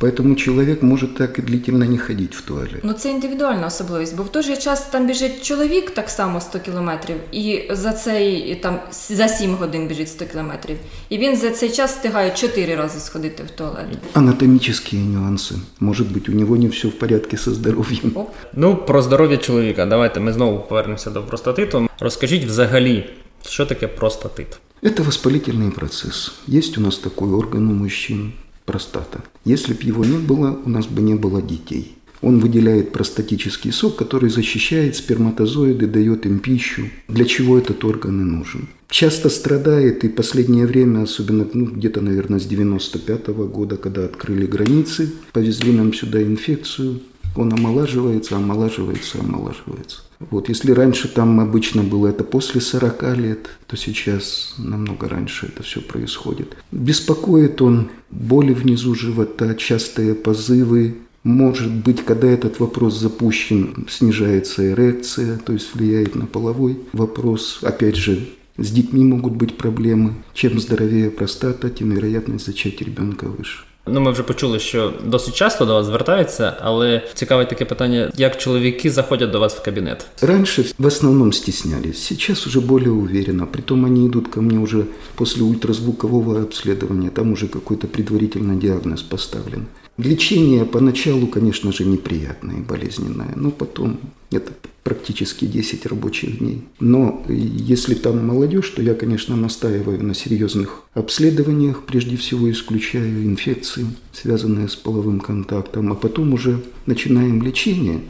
Поэтому 0.00 0.34
чоловік 0.34 0.82
може 0.82 1.06
так 1.06 1.38
і 1.38 1.42
длительно 1.42 1.84
не 1.84 1.98
ходити 1.98 2.36
в 2.36 2.40
туалет. 2.40 2.80
Ну 2.82 2.92
це 2.92 3.10
індивідуальна 3.10 3.66
особливість, 3.66 4.16
бо 4.16 4.22
в 4.22 4.32
той 4.32 4.42
же 4.42 4.56
час 4.56 4.86
там 4.86 5.06
біжить 5.06 5.44
чоловік 5.44 5.90
так 5.90 6.10
само 6.10 6.40
100 6.40 6.58
кілометрів, 6.58 7.16
і 7.32 7.62
за 7.70 7.92
цей 7.92 8.54
там 8.54 8.80
за 8.90 9.28
7 9.28 9.54
годин 9.54 9.88
біжить 9.88 10.08
100 10.08 10.24
кілометрів. 10.24 10.76
І 11.08 11.18
він 11.18 11.36
за 11.36 11.50
цей 11.50 11.70
час 11.70 11.90
встигає 11.90 12.30
4 12.30 12.74
рази 12.74 13.00
сходити 13.00 13.42
в 13.42 13.50
туалет. 13.50 13.86
Анатомічні 14.12 14.98
нюанси. 14.98 15.54
Може 15.80 16.04
бути, 16.04 16.32
у 16.32 16.34
нього 16.34 16.56
не 16.56 16.68
все 16.68 16.88
в 16.88 16.98
порядку 16.98 17.36
зі 17.36 17.50
здоров'ям. 17.50 18.12
Оп. 18.14 18.30
Ну, 18.52 18.76
про 18.76 19.02
здоров'я 19.02 19.36
чоловіка. 19.36 19.86
Давайте 19.86 20.20
ми 20.20 20.32
знову 20.32 20.58
повернемося 20.58 21.10
до 21.10 21.22
простатиту. 21.22 21.88
Розкажіть 22.00 22.44
взагалі, 22.44 23.10
що 23.48 23.66
таке 23.66 23.88
простатит? 23.88 24.58
Это 24.82 25.02
воспалительный 25.02 25.70
процесс. 25.70 26.32
Есть 26.48 26.78
у 26.78 26.80
нас 26.80 26.98
такой 26.98 27.30
орган 27.30 27.68
у 27.68 27.72
мужчин – 27.72 28.42
Простата. 28.69 29.23
Если 29.45 29.73
бы 29.73 29.81
его 29.81 30.05
не 30.05 30.19
было, 30.19 30.59
у 30.63 30.69
нас 30.69 30.85
бы 30.85 31.01
не 31.01 31.15
было 31.15 31.41
детей. 31.41 31.95
Он 32.21 32.39
выделяет 32.39 32.91
простатический 32.91 33.71
сок, 33.71 33.95
который 33.95 34.29
защищает 34.29 34.95
сперматозоиды, 34.95 35.87
дает 35.87 36.27
им 36.27 36.37
пищу. 36.37 36.83
Для 37.07 37.25
чего 37.25 37.57
этот 37.57 37.83
орган 37.83 38.21
и 38.21 38.23
нужен? 38.23 38.69
Часто 38.89 39.29
страдает, 39.29 40.03
и 40.03 40.09
последнее 40.09 40.67
время, 40.67 41.01
особенно 41.03 41.47
ну, 41.51 41.65
где-то, 41.65 42.01
наверное, 42.01 42.39
с 42.39 42.45
95 42.45 43.27
года, 43.27 43.77
когда 43.77 44.05
открыли 44.05 44.45
границы, 44.45 45.09
повезли 45.31 45.71
нам 45.71 45.91
сюда 45.91 46.21
инфекцию, 46.21 46.99
он 47.35 47.51
омолаживается, 47.53 48.35
омолаживается, 48.35 49.19
омолаживается. 49.19 50.01
Вот, 50.19 50.49
если 50.49 50.73
раньше 50.73 51.07
там 51.07 51.39
обычно 51.39 51.81
было 51.81 52.07
это 52.07 52.25
после 52.25 52.59
40 52.59 53.17
лет, 53.17 53.49
то 53.67 53.77
сейчас 53.77 54.55
намного 54.57 55.07
раньше 55.07 55.47
это 55.47 55.63
все 55.63 55.81
происходит. 55.81 56.57
Беспокоит 56.71 57.61
он 57.61 57.89
боли 58.11 58.53
внизу 58.53 58.95
живота, 58.95 59.55
частые 59.55 60.15
позывы. 60.15 60.97
Может 61.23 61.71
быть, 61.71 62.03
когда 62.03 62.27
этот 62.27 62.59
вопрос 62.59 62.99
запущен, 62.99 63.87
снижается 63.89 64.69
эрекция, 64.69 65.37
то 65.37 65.53
есть 65.53 65.73
влияет 65.73 66.15
на 66.15 66.25
половой 66.25 66.79
вопрос. 66.91 67.59
Опять 67.61 67.95
же, 67.95 68.27
с 68.57 68.71
детьми 68.71 69.05
могут 69.05 69.33
быть 69.33 69.57
проблемы. 69.57 70.15
Чем 70.33 70.59
здоровее 70.59 71.11
простата, 71.11 71.69
тем 71.69 71.91
вероятность 71.91 72.45
зачать 72.45 72.81
ребенка 72.81 73.25
выше. 73.25 73.63
Ну, 73.88 74.00
ми 74.00 74.10
вже 74.10 74.22
почули, 74.22 74.58
що 74.58 74.92
досить 75.04 75.34
часто 75.34 75.64
до 75.64 75.74
вас 75.74 75.86
звертаються, 75.86 76.56
але 76.60 77.02
цікаве 77.14 77.44
таке 77.46 77.64
питання, 77.64 78.12
як 78.16 78.38
чоловіки 78.38 78.90
заходять 78.90 79.30
до 79.30 79.40
вас 79.40 79.54
в 79.54 79.62
кабінет. 79.62 80.06
Раньше 80.22 80.64
в 80.78 80.86
основном 80.86 81.32
стеснялись, 81.32 82.02
сейчас 82.02 82.46
уже 82.46 82.60
более 82.60 82.90
уверенно. 82.90 83.46
Притом 83.46 83.84
они 83.84 84.06
идут 84.06 84.28
ко 84.28 84.42
мне 84.42 84.58
уже 84.58 84.84
после 85.14 85.42
ультразвукового 85.42 86.42
обследования, 86.42 87.10
там 87.10 87.32
уже 87.32 87.48
какой-то 87.48 87.86
предварительный 87.86 88.56
диагноз 88.56 89.02
поставлен. 89.02 89.66
Лечение 89.98 90.64
поначалу, 90.64 91.26
конечно 91.26 91.72
же, 91.72 91.84
неприятное 91.84 92.56
и 92.56 92.62
болезненное, 92.62 93.32
но 93.36 93.50
потом 93.50 93.98
это 94.32 94.52
практически 94.89 95.45
10 95.45 95.85
рабочих 95.85 96.39
дней. 96.39 96.63
Но 96.79 97.23
если 97.29 97.93
там 97.93 98.25
молодежь, 98.25 98.69
то 98.69 98.81
я, 98.81 98.95
конечно, 98.95 99.35
настаиваю 99.35 100.03
на 100.03 100.15
серьезных 100.15 100.81
обследованиях, 100.95 101.83
прежде 101.85 102.17
всего 102.17 102.49
исключаю 102.49 103.23
инфекции, 103.23 103.85
связанные 104.11 104.67
с 104.67 104.75
половым 104.75 105.19
контактом, 105.19 105.91
а 105.91 105.95
потом 105.95 106.33
уже 106.33 106.63
начинаем 106.87 107.43
лечение, 107.43 108.01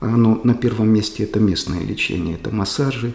а 0.00 0.14
оно 0.14 0.40
на 0.42 0.54
первом 0.54 0.88
месте 0.88 1.24
это 1.24 1.38
местное 1.38 1.84
лечение, 1.84 2.36
это 2.36 2.50
массажи, 2.50 3.12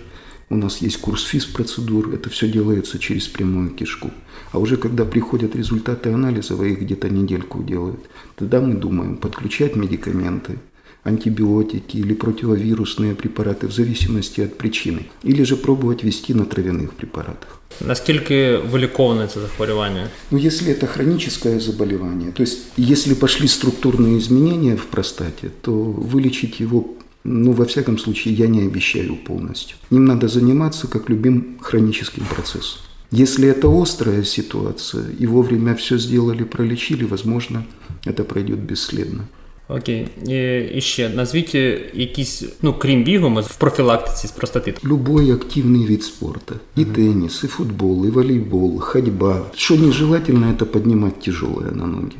у 0.50 0.56
нас 0.56 0.78
есть 0.78 0.98
курс 0.98 1.26
физ-процедур, 1.26 2.14
это 2.14 2.30
все 2.30 2.48
делается 2.48 3.00
через 3.00 3.28
прямую 3.28 3.72
кишку. 3.72 4.12
А 4.52 4.60
уже 4.60 4.78
когда 4.78 5.06
приходят 5.06 5.56
результаты 5.56 6.12
анализа, 6.12 6.56
вы 6.56 6.74
их 6.74 6.82
где-то 6.82 7.10
недельку 7.10 7.64
делают, 7.64 8.00
тогда 8.36 8.62
мы 8.62 8.76
думаем 8.76 9.18
подключать 9.18 9.76
медикаменты, 9.76 10.60
антибиотики 11.04 11.98
или 11.98 12.14
противовирусные 12.14 13.16
препараты 13.16 13.68
в 13.68 13.72
зависимости 13.72 14.42
от 14.42 14.58
причины. 14.58 15.00
Или 15.24 15.44
же 15.44 15.56
пробовать 15.56 16.04
вести 16.04 16.34
на 16.34 16.46
травяных 16.46 16.92
препаратах. 16.92 17.62
Наскільки 17.88 18.58
виліковане 18.72 19.28
це 19.28 19.40
захворювання? 19.40 20.08
Ну, 20.32 20.40
если 20.40 20.74
это 20.74 20.88
хроническое 20.88 21.60
заболевание, 21.60 22.32
то 22.32 22.44
есть 22.44 22.60
если 22.78 23.14
пошли 23.14 23.48
структурные 23.48 24.18
изменения 24.18 24.76
в 24.76 24.86
простате, 24.86 25.50
то 25.62 25.72
вылечить 26.14 26.62
его 26.62 26.84
ну, 27.24 27.52
во 27.52 27.66
всяком 27.66 27.98
случае, 27.98 28.34
я 28.34 28.48
не 28.48 28.62
обещаю 28.62 29.16
полностью. 29.16 29.76
Ним 29.92 30.06
надо 30.06 30.28
заниматься 30.28 30.88
как 30.88 31.10
любым 31.10 31.58
хроническим 31.62 32.26
процессом. 32.26 32.82
Если 33.12 33.48
это 33.48 33.70
острая 33.70 34.24
ситуация, 34.24 35.06
и 35.20 35.28
вовремя 35.28 35.74
все 35.76 35.98
сделали, 35.98 36.44
пролечили, 36.44 37.06
возможно, 37.06 37.66
это 38.06 38.24
пройдет 38.24 38.60
бесследно. 38.60 39.28
Окей. 39.69 40.09
І, 40.27 40.59
і 40.77 40.81
ще 40.81 41.09
назвіть 41.09 41.55
якісь, 41.95 42.45
ну 42.63 42.75
крім 42.79 43.05
бігу, 43.05 43.41
в 43.41 43.57
профілактиці 43.57 44.27
з 44.27 44.31
простатиту. 44.31 44.89
Любой 44.89 45.33
активный 45.33 45.87
вид 45.87 46.03
спорта. 46.03 46.55
И 46.79 46.85
теннис, 46.85 47.45
и 47.45 47.47
футбол, 47.47 48.05
и 48.05 48.11
волейбол, 48.11 48.81
ходьба. 48.81 49.41
Что 49.57 49.77
нежелательно, 49.77 50.47
это 50.53 50.67
поднимать 50.67 51.21
тяжелое 51.21 51.71
на 51.71 51.87
ноги. 51.87 52.17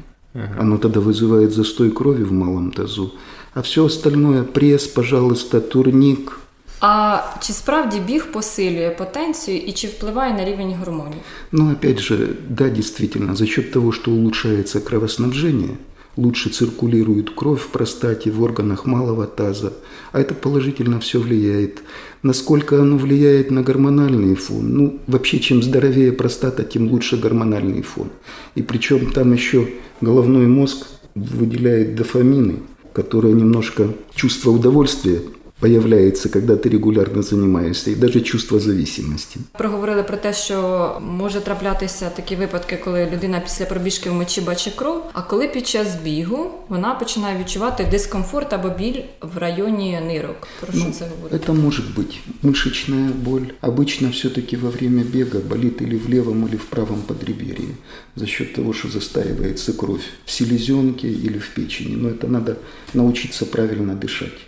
Оно 0.61 0.79
тогда 0.79 1.01
вызывает 1.01 1.51
застой 1.51 1.91
крови 1.91 2.25
в 2.25 2.33
малом 2.33 2.71
тазу. 2.71 3.13
А 3.55 3.61
все 3.61 3.85
остальное, 3.85 4.43
пресс, 4.45 4.87
пожалуйста, 4.87 5.61
турник. 5.61 6.39
А 6.81 7.19
чи 7.41 7.53
справді 7.53 8.01
біг 8.01 8.33
посилює 8.33 8.91
потенцію 8.99 9.59
і 9.59 9.73
чи 9.73 9.87
впливає 9.87 10.35
на 10.35 10.45
рівень 10.45 10.75
гормонів? 10.79 11.19
Но 11.53 11.73
опять 11.73 12.01
же, 12.01 12.29
да, 12.49 12.69
действительно, 12.69 13.37
за 13.37 13.47
счет 13.47 13.73
того, 13.73 13.93
что 13.93 14.11
улучшается 14.11 14.81
кровоснабжение, 14.81 15.77
лучше 16.18 16.50
циркулирует 16.50 17.30
кровь 17.30 17.62
в 17.62 17.70
простате, 17.70 18.32
в 18.32 18.42
органах 18.42 18.86
малого 18.86 19.28
таза, 19.28 19.74
а 20.12 20.20
это 20.20 20.34
положительно 20.34 21.00
все 21.00 21.20
влияет. 21.20 21.84
Насколько 22.24 22.82
оно 22.82 22.98
влияет 22.98 23.52
на 23.52 23.62
гормональный 23.62 24.36
фон? 24.36 24.74
Ну, 24.74 25.00
вообще, 25.08 25.40
чем 25.40 25.64
здоровее 25.64 26.12
простата, 26.12 26.64
тем 26.64 26.90
лучше 26.90 27.18
гормональный 27.18 27.84
фон. 27.84 28.10
И 28.56 28.64
причем 28.64 29.12
там 29.12 29.32
еще 29.32 29.70
головной 30.02 30.48
мозг 30.48 30.88
выделяет 31.16 31.96
дофамины, 31.96 32.60
которые 32.94 33.34
немножко 33.34 33.94
чувство 34.16 34.52
удовольствия 34.52 35.22
появляється, 35.61 36.29
коли 36.29 36.57
ти 36.57 36.69
регулярно 36.69 37.23
займаєшся, 37.23 37.91
і 37.91 37.97
навіть 37.97 38.25
чувство 38.27 38.61
зависимості. 38.61 39.41
Проговорили 39.59 40.03
про 40.03 40.17
те, 40.17 40.33
що 40.33 40.91
може 41.01 41.41
траплятися 41.41 42.11
такі 42.11 42.37
випадки, 42.37 42.79
коли 42.85 43.09
людина 43.13 43.41
після 43.45 43.65
пробіжки 43.65 44.11
в 44.11 44.15
мочі 44.15 44.41
бачить 44.41 44.75
кров, 44.75 45.03
а 45.13 45.23
коли 45.23 45.49
під 45.49 45.67
час 45.67 45.89
бігу 46.05 46.51
вона 46.69 46.95
починає 46.95 47.39
відчувати 47.39 47.87
дискомфорт 47.91 48.53
або 48.53 48.69
біль 48.69 49.01
в 49.35 49.39
районі 49.39 50.01
нирок. 50.07 50.49
Про 50.61 50.73
що 50.73 50.83
Ну, 50.87 50.93
це 50.93 51.05
говорить? 51.17 51.41
Это 51.43 51.53
может 51.53 51.87
быть 51.97 52.19
мышечная 52.43 53.11
боль. 53.25 53.47
Обычно 53.61 54.11
все-таки 54.11 54.57
во 54.57 54.71
время 54.71 55.03
бега 55.15 55.39
болит 55.39 55.83
или 55.83 55.97
в 55.97 56.11
левом, 56.15 56.47
или 56.47 56.57
в 56.57 56.65
правом 56.65 57.03
подреберье 57.07 57.69
за 58.17 58.27
счет 58.27 58.55
того, 58.55 58.73
что 58.73 58.89
застаивается 58.89 59.73
кровь 59.73 60.05
в 60.25 60.31
селезенке 60.31 61.09
или 61.09 61.39
в 61.39 61.49
печени. 61.55 61.97
Но 61.97 62.09
это 62.09 62.27
надо 62.27 62.57
научиться 62.95 63.47
правильно 63.47 63.95
дышать. 63.95 64.39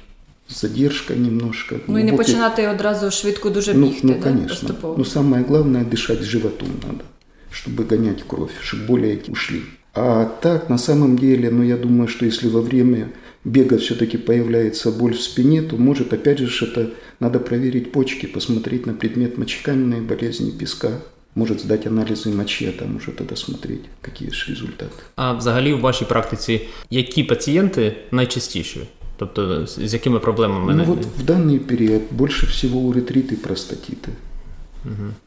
Задержка 0.49 1.15
немножко. 1.15 1.77
Ну 1.89 1.99
і 1.99 2.05
не 2.05 2.11
глубокий- 2.11 2.17
починати 2.27 2.69
одразу 2.69 3.11
швидко 3.11 3.51
дуже 3.51 3.75
Ну, 3.75 3.87
бігти, 3.87 4.01
ну 4.07 4.15
да? 4.15 4.21
конечно. 4.21 4.49
поступово. 4.49 4.95
Но 4.99 5.05
самое 5.05 5.45
главное 5.45 5.85
дышать 5.85 6.23
животом 6.23 6.69
надо, 6.87 7.05
чтобы 7.53 7.89
гонять 7.89 8.23
кровь, 8.27 8.51
чтобы 8.63 8.87
боли 8.87 9.09
эти 9.09 9.31
ушли. 9.31 9.61
А 9.95 10.25
так, 10.41 10.71
на 10.71 10.79
самом 10.79 11.17
деле, 11.19 11.51
ну 11.51 11.63
я 11.65 11.77
думаю, 11.77 12.09
что 12.09 12.27
если 12.27 12.49
во 12.49 12.61
время 12.61 13.07
бега 13.45 13.77
все-таки 13.77 14.19
появляется 14.19 14.91
боль 14.91 15.13
в 15.13 15.21
спине, 15.21 15.63
то 15.63 15.77
может, 15.77 16.13
опять 16.13 16.39
же, 16.39 16.47
ж 16.47 16.63
это 16.63 16.87
надо 17.21 17.39
проверить 17.39 17.93
почки, 17.93 18.27
посмотреть 18.27 18.87
на 18.87 18.93
предмет 18.95 19.39
мочекаменной 19.39 20.01
болезни 20.01 20.51
песка. 20.51 20.91
Может 21.37 21.61
сдать 21.61 21.87
анализы 21.87 22.31
мочи, 22.37 22.67
а 22.67 22.73
там 22.79 22.97
уже 22.97 23.11
тогда 23.13 23.37
смотреть, 23.37 23.81
какие 24.01 24.31
же 24.31 24.53
результаты. 24.53 25.03
А 25.17 25.33
взагалі 25.33 25.73
в 25.73 25.81
вашій 25.81 26.05
практиці 26.05 26.61
які 26.91 27.25
пацієнти 27.25 27.97
найчастіші? 28.11 28.81
Тобто 29.19 29.67
з 29.67 29.79
з 29.89 29.93
якими 29.95 30.19
проблемами? 30.19 30.73
Ну 30.73 30.79
не- 30.79 30.85
вот 30.85 30.99
в 31.19 31.31
данный 31.31 31.59
период 31.59 32.03
больше 32.11 32.47
всего 32.47 32.79
уретриты 32.81 33.33
и 33.33 33.37
простатиты. 33.37 34.09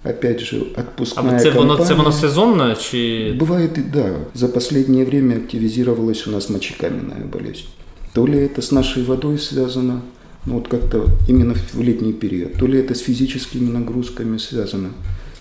Опять 0.04 0.40
же, 0.40 0.62
А 0.76 0.80
отпускная 0.82 1.40
це 1.40 1.50
воно 1.50 1.76
це 1.78 1.84
воно 1.94 2.04
кампания. 2.04 2.12
сезонно 2.22 2.76
чи 2.76 2.98
Бывает 3.40 3.78
и 3.80 3.84
да. 3.94 4.12
За 4.36 4.48
последнее 4.48 5.06
время 5.06 5.36
активизировалась 5.36 6.28
у 6.28 6.32
нас 6.32 6.50
мочекаменная 6.50 7.26
болезнь. 7.34 7.66
То 8.14 8.28
ли 8.28 8.38
это 8.38 8.60
с 8.62 8.72
нашей 8.72 9.04
водой 9.04 9.38
связано, 9.40 10.02
ну 10.46 10.54
вот 10.54 10.68
как-то 10.68 11.06
именно 11.30 11.56
в 11.74 11.82
летний 11.82 12.14
период, 12.14 12.54
то 12.60 12.68
ли 12.68 12.78
это 12.82 12.92
с 12.92 13.02
физическими 13.02 13.70
нагрузками 13.80 14.40
связано, 14.40 14.90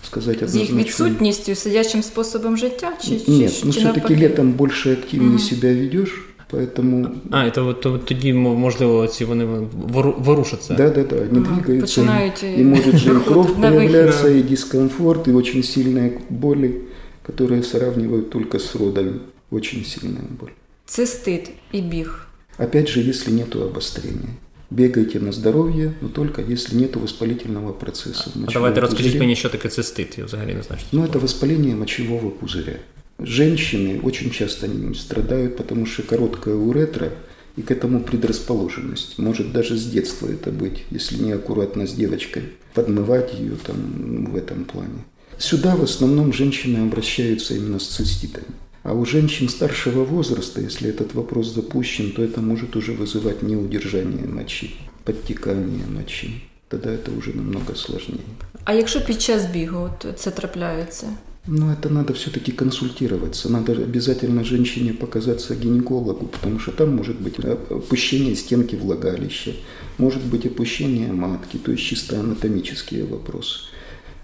сказать 0.07 0.37
З 0.49 0.55
їх 0.55 0.69
однозначно. 0.69 0.77
відсутністю, 1.05 1.55
сидячим 1.55 2.03
способом 2.03 2.57
життя? 2.57 2.93
Чи, 3.01 3.19
чи, 3.25 3.31
Нет, 3.31 3.59
чи 3.59 3.65
ну 3.65 3.71
все-таки 3.71 3.99
навпаки? 3.99 4.15
летом 4.21 4.51
больше 4.51 4.93
активнее 4.93 5.39
себя 5.39 5.73
ведешь, 5.73 6.25
Поэтому... 6.51 7.09
А, 7.31 7.45
это 7.45 7.73
то, 7.73 7.97
тоді, 7.97 8.33
можливо, 8.33 9.07
ці 9.07 9.25
вони 9.25 9.45
ворушаться. 9.45 10.73
Да, 10.73 10.89
да, 10.89 11.03
да, 11.03 11.15
они 11.15 11.39
ага, 11.39 11.55
двигаются. 11.55 12.01
Починають 12.01 12.43
и, 12.43 12.61
и 12.61 12.63
может 12.63 12.95
же 12.95 13.11
и 13.11 13.19
кровь 13.19 13.55
появляться, 13.55 14.29
и 14.29 14.41
дискомфорт, 14.41 15.27
и 15.27 15.33
очень 15.33 15.63
сильные 15.63 16.19
боли, 16.29 16.81
которые 17.25 17.63
сравнивают 17.63 18.29
только 18.29 18.59
с 18.59 18.75
родами. 18.75 19.19
Очень 19.51 19.85
сильная 19.85 20.23
боль. 20.39 20.51
Цистит 20.85 21.49
и 21.73 21.81
біг. 21.81 22.27
Опять 22.57 22.87
же, 22.87 23.01
если 23.01 23.31
нет 23.31 23.55
обострения. 23.55 24.29
Бегайте 24.69 25.19
на 25.19 25.31
здоровье, 25.31 25.93
но 26.01 26.09
только 26.09 26.41
если 26.41 26.75
нет 26.75 26.95
воспалительного 26.95 27.73
процесса. 27.73 28.31
А 28.47 28.51
давайте 28.51 28.81
розкажіть 28.81 29.19
мені, 29.19 29.35
що 29.35 29.49
таке 29.49 29.69
цистит, 29.69 30.17
я 30.17 30.25
взагалі 30.25 30.53
не 30.53 30.63
знаю. 30.63 30.81
Що 30.87 30.97
ну, 30.97 31.03
это 31.05 31.19
воспаление 31.19 31.75
мочевого 31.75 32.29
пузыря. 32.29 32.75
Женщины 33.21 33.99
очень 34.01 34.31
часто 34.31 34.67
не 34.67 34.93
страдают, 34.93 35.57
потому 35.57 35.85
что 35.85 36.03
короткая 36.03 36.55
уретра 36.55 37.11
и 37.55 37.61
к 37.61 37.71
этому 37.71 37.99
предрасположенность. 38.01 39.17
Может 39.17 39.51
даже 39.51 39.75
с 39.75 39.85
детства 39.85 40.27
это 40.27 40.51
быть, 40.51 40.85
если 40.91 41.23
неаккуратно 41.23 41.87
с 41.87 41.93
девочкой 41.93 42.43
подмывать 42.73 43.33
ее 43.33 43.55
там 43.65 44.31
в 44.31 44.35
этом 44.35 44.65
плане. 44.65 45.03
Сюда 45.39 45.75
в 45.75 45.83
основном 45.83 46.31
женщины 46.33 46.79
обращаются 46.79 47.55
именно 47.55 47.79
с 47.79 47.87
циститами. 47.87 48.47
А 48.83 48.93
у 48.93 49.05
женщин 49.05 49.49
старшего 49.49 50.05
возраста, 50.05 50.61
если 50.61 50.89
этот 50.89 51.13
вопрос 51.13 51.53
запущен, 51.53 52.11
то 52.11 52.23
это 52.23 52.41
может 52.41 52.75
уже 52.75 52.93
вызывать 52.93 53.41
неудержание 53.41 54.27
мочи, 54.27 54.75
подтекание 55.03 55.85
мочи. 55.87 56.43
Тогда 56.69 56.91
это 56.91 57.11
уже 57.17 57.33
намного 57.33 57.75
сложнее. 57.75 58.25
А 58.63 58.73
якщо 58.73 59.01
під 59.01 59.21
час 59.21 59.45
бігу 59.45 59.77
от 59.79 60.19
це 60.19 60.31
трапляється? 60.31 61.07
Ну, 61.46 61.72
это 61.72 61.88
надо 61.88 62.14
все-таки 62.14 62.52
консультироваться. 62.52 63.50
Надо 63.50 63.72
обязательно 63.72 64.44
женщине 64.44 64.94
показаться 64.94 65.56
гинекологу, 65.56 66.26
потому 66.26 66.60
что 66.60 66.70
там 66.70 66.94
может 66.94 67.20
быть 67.20 67.38
опущение 67.40 68.36
стенки 68.36 68.76
влагалища, 68.76 69.52
может 69.98 70.24
быть 70.24 70.46
опущение 70.46 71.12
матки, 71.12 71.56
то 71.56 71.72
есть 71.72 71.82
чисто 71.82 72.20
анатомические 72.20 73.04
вопросы. 73.04 73.60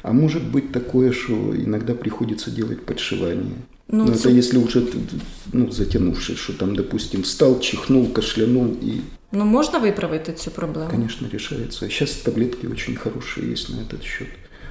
А 0.03 0.13
может 0.13 0.45
быть 0.45 0.71
такое, 0.71 1.11
что 1.11 1.57
иногда 1.57 1.95
приходится 1.95 2.53
делать 2.53 2.85
подшивание. 2.87 3.57
Ну, 3.89 4.05
Но 4.05 4.13
это 4.13 4.29
если 4.29 4.59
уже 4.59 4.87
ну, 5.53 5.71
затянувшись, 5.73 6.39
что 6.39 6.53
там, 6.53 6.77
допустим, 6.77 7.23
встал, 7.25 7.59
чихнул, 7.59 8.07
кашлянул 8.07 8.77
и... 8.81 9.01
Ну, 9.33 9.45
можно 9.45 9.81
выправить 9.81 10.29
эту 10.29 10.51
проблему? 10.51 10.91
Конечно, 10.91 11.27
решается. 11.27 11.89
Сейчас 11.89 12.13
таблетки 12.13 12.67
очень 12.67 12.97
хорошие 12.97 13.51
есть 13.51 13.71
на 13.71 13.81
этот 13.81 14.03
счет. 14.03 14.29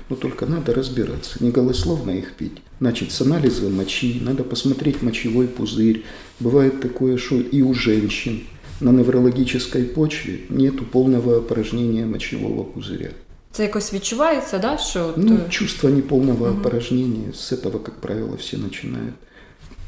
Но 0.10 0.16
только 0.16 0.46
надо 0.46 0.74
разбираться, 0.74 1.44
не 1.44 1.52
голословно 1.52 2.12
их 2.12 2.34
пить. 2.34 2.58
Значит, 2.80 3.12
с 3.12 3.22
анализа 3.22 3.70
мочи, 3.70 4.22
надо 4.22 4.44
посмотреть 4.44 5.02
мочевой 5.02 5.48
пузырь. 5.48 6.06
Бывает 6.40 6.80
такое, 6.80 7.18
что 7.18 7.36
и 7.36 7.62
у 7.62 7.74
женщин 7.74 8.44
на 8.80 8.92
неврологической 8.92 9.84
почве 9.84 10.42
нету 10.50 10.86
полного 10.86 11.38
опорожнения 11.38 12.06
мочевого 12.06 12.64
пузыря. 12.64 13.10
Це 13.52 13.64
якось 13.64 13.94
відчувається, 13.94 14.60
да? 14.60 14.78
Що 14.78 15.14
ну, 15.18 15.40
чувство 15.50 15.90
неполного 15.90 16.46
угу. 16.46 16.58
опорожнения, 16.60 17.34
с 17.34 17.52
этого, 17.52 17.80
как 17.80 17.96
правило, 18.02 18.36
все 18.36 18.58
начинают. 18.58 19.16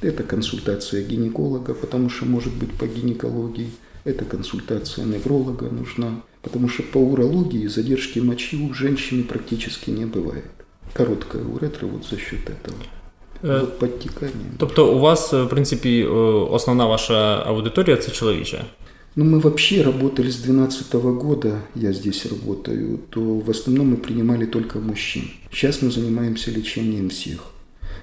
Это 0.01 0.23
консультация 0.23 1.03
гинеколога, 1.03 1.73
потому 1.73 2.09
что, 2.09 2.25
может 2.25 2.53
быть, 2.53 2.71
по 2.79 2.87
гинекологии. 2.87 3.69
Это 4.05 4.23
консультация 4.25 5.05
невролога 5.05 5.69
нужна, 5.69 6.21
потому 6.42 6.68
что 6.68 6.82
по 6.82 6.98
урологии 6.98 7.66
задержки 7.66 8.20
мочи 8.20 8.56
у 8.56 8.74
женщины 8.74 9.22
практически 9.22 9.90
не 9.90 10.04
бывает. 10.04 10.50
Короткая 10.92 11.44
уретра 11.44 11.86
вот 11.86 12.06
за 12.06 12.18
счет 12.18 12.50
этого. 12.50 12.76
Е, 13.42 13.60
вот 13.60 13.78
подтекание. 13.78 14.52
Тобто 14.58 14.94
у 14.94 14.98
вас, 14.98 15.32
в 15.32 15.46
принципі, 15.48 16.04
основна 16.50 16.86
ваша 16.86 17.42
аудиторія 17.46 17.96
це 17.96 18.10
чоловіча? 18.10 18.64
Ну, 19.16 19.24
мы 19.24 19.38
вообще 19.38 19.82
работали 19.82 20.28
с 20.28 20.36
2012 20.36 20.94
года, 20.94 21.60
я 21.76 21.92
здесь 21.92 22.26
работаю, 22.26 22.98
то 23.10 23.20
в 23.20 23.48
основном 23.50 23.92
мы 23.92 23.96
принимали 23.96 24.44
только 24.44 24.80
мужчин. 24.80 25.22
Сейчас 25.52 25.82
мы 25.82 25.90
занимаемся 25.92 26.50
лечением 26.50 27.08
всех. 27.08 27.38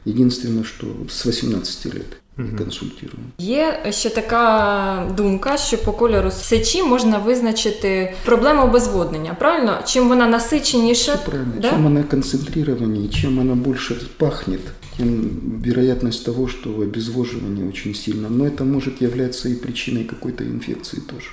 Единственное, 0.06 0.64
что 0.64 0.88
с 1.10 1.26
18 1.26 1.94
лет 1.94 2.22
Угу. 2.39 2.49
консультуємо. 2.59 3.19
Є 3.39 3.83
ще 3.91 4.11
така 4.11 5.13
думка, 5.17 5.57
що 5.57 5.79
по 5.79 5.93
кольору 5.93 6.31
сечі 6.31 6.83
можна 6.83 7.19
визначити 7.19 8.15
проблему 8.25 8.63
обезводнення. 8.63 9.37
Правильно? 9.39 9.79
Чим 9.85 10.09
вона 10.09 10.29
насиченіша, 10.29 11.15
Все 11.15 11.25
правильно. 11.25 11.53
Да? 11.61 11.71
Чем 11.71 11.87
она 11.87 12.03
концентрированнее, 12.03 13.09
чем 13.09 13.41
она 13.41 13.55
больше 13.55 13.95
пахнет, 14.17 14.61
тем 14.97 15.31
вероятность 15.65 16.25
того, 16.25 16.49
что 16.49 16.71
обезвоживание 16.71 17.69
очень 17.69 17.95
сильно. 17.95 18.29
Но 18.29 18.47
это 18.47 18.65
может 18.65 19.03
являться 19.03 19.49
и 19.49 19.55
причиной 19.55 20.05
какой-то 20.05 20.45
инфекции 20.45 21.01
тоже. 21.01 21.31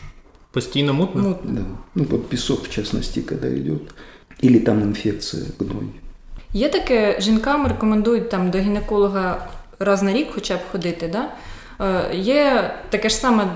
Постійно 0.51 0.93
мутно? 0.93 1.21
Мутно. 1.21 1.51
Да. 1.51 1.61
Ну, 1.95 2.05
вот 2.09 2.29
песок, 2.29 2.63
в 2.63 2.69
частности, 2.69 3.21
когда 3.21 3.47
идет. 3.47 3.81
Или 4.43 4.59
там 4.59 4.81
інфекція, 4.81 5.43
гной. 5.59 5.85
Є 6.53 6.69
таке, 6.69 7.17
жінкам 7.21 7.67
рекомендують 7.67 8.29
там 8.29 8.51
до 8.51 8.57
гінеколога 8.57 9.47
раз 9.78 10.02
на 10.02 10.12
рік 10.12 10.28
хоча 10.34 10.56
б 10.56 10.60
ходити, 10.72 11.08
да? 11.12 11.28
Є 12.14 12.74
таке 12.90 13.08
ж 13.08 13.14
саме 13.14 13.48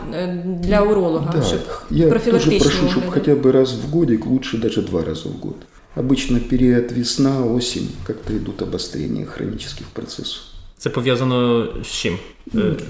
для 0.45 0.81
уролога, 0.81 1.33
да, 1.37 1.42
щоб 1.42 1.61
я 1.90 2.11
тоже 2.11 2.51
прошу, 2.59 2.88
чтобы 2.88 3.11
хотя 3.11 3.35
бы 3.35 3.53
раз 3.53 3.73
в 3.73 3.90
годик, 3.90 4.27
лучше 4.27 4.59
даже 4.59 4.83
два 4.83 5.05
раза 5.05 5.29
в 5.29 5.33
год. 5.40 5.57
Обычно 5.97 6.40
период 6.40 6.92
весна, 6.92 7.45
осень, 7.45 7.88
как-то 8.07 8.33
идут 8.33 8.62
обострения 8.62 9.27
хронических 9.27 9.87
процессов. 9.87 10.42
Це 10.79 10.90
пов'язано 10.90 11.68
з 11.85 11.87
чим? 11.87 12.18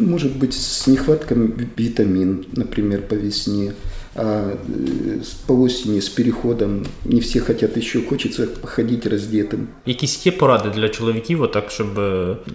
Может 0.01 0.37
быть, 0.37 0.53
с 0.53 0.87
нехваткой 0.87 1.37
витамин, 1.79 2.45
например, 2.53 3.09
по 3.09 3.17
весне, 3.17 3.73
а 4.18 4.42
по 5.46 5.62
осени 5.62 6.02
з 6.02 6.10
переходом 6.10 6.86
не 7.06 7.20
всі 7.20 7.40
хочуть 7.40 7.84
ще, 7.84 8.02
хочеться 8.02 8.48
походити 8.62 9.10
роздітим. 9.10 9.68
Якісь 9.86 10.26
є 10.26 10.32
поради 10.32 10.70
для 10.70 10.90
чоловіків, 10.90 11.42
отак, 11.42 11.72
щоб 11.72 11.88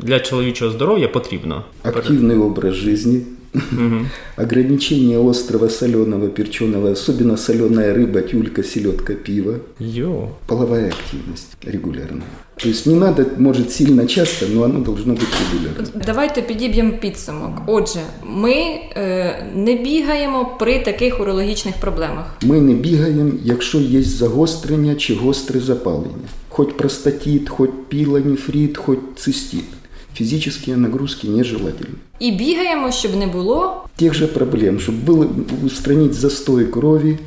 для 0.03 0.20
чоловічого 0.20 0.70
здоров'я 0.70 1.09
потрібно? 1.09 1.64
Активний 1.83 2.37
образ 2.37 2.75
життя, 2.75 3.18
Угу. 3.55 4.07
Ограничение 4.37 5.19
острого, 5.19 5.69
соленого, 5.69 6.29
перченого, 6.29 6.91
особенно 6.91 7.37
соленая 7.37 7.95
рыба, 7.95 8.23
тюлька, 8.23 8.62
селедка, 8.62 9.15
пиво. 9.15 9.59
Йо. 9.79 10.29
Половая 10.47 10.88
активность 10.88 11.57
регулярная. 11.62 12.23
То 12.57 12.69
есть 12.69 12.87
не 12.87 12.95
надо, 12.95 13.27
может, 13.38 13.73
сильно 13.73 14.07
часто, 14.07 14.47
но 14.47 14.62
оно 14.62 14.81
должно 14.81 15.15
бути 15.15 15.27
регулярно. 15.53 16.03
Давайте 16.07 16.43
підіб'ємо 16.43 16.93
підсумок. 16.93 17.62
Отже, 17.67 18.01
ми 18.27 18.53
е, 18.53 19.47
не 19.55 19.75
бігаємо 19.75 20.57
при 20.59 20.79
таких 20.79 21.21
урологічних 21.21 21.75
проблемах. 21.81 22.37
Ми 22.43 22.61
не 22.61 22.75
бігаємо, 22.75 23.33
якщо 23.45 23.79
є 23.79 24.03
загострення 24.03 24.95
чи 24.95 25.15
гостре 25.15 25.61
запалення. 25.61 26.29
Хоч 26.49 26.73
простатит, 26.73 27.49
хоч 27.49 27.71
пілонефрит, 27.88 28.77
хоч 28.77 28.99
цистит. 29.17 29.65
Фізичні 30.15 30.76
нагрузки 30.76 31.28
нежелательны. 31.28 31.97
І 32.19 32.32
бігаємо, 32.32 32.91
щоб 32.91 33.15
не 33.15 33.28
було 33.28 33.86
тих 33.95 34.13
же 34.13 34.28
проблем, 34.28 34.80
щоб 34.80 34.95
було 34.95 35.30
устранити 35.65 36.13
застой 36.13 36.65
крові, 36.65 37.17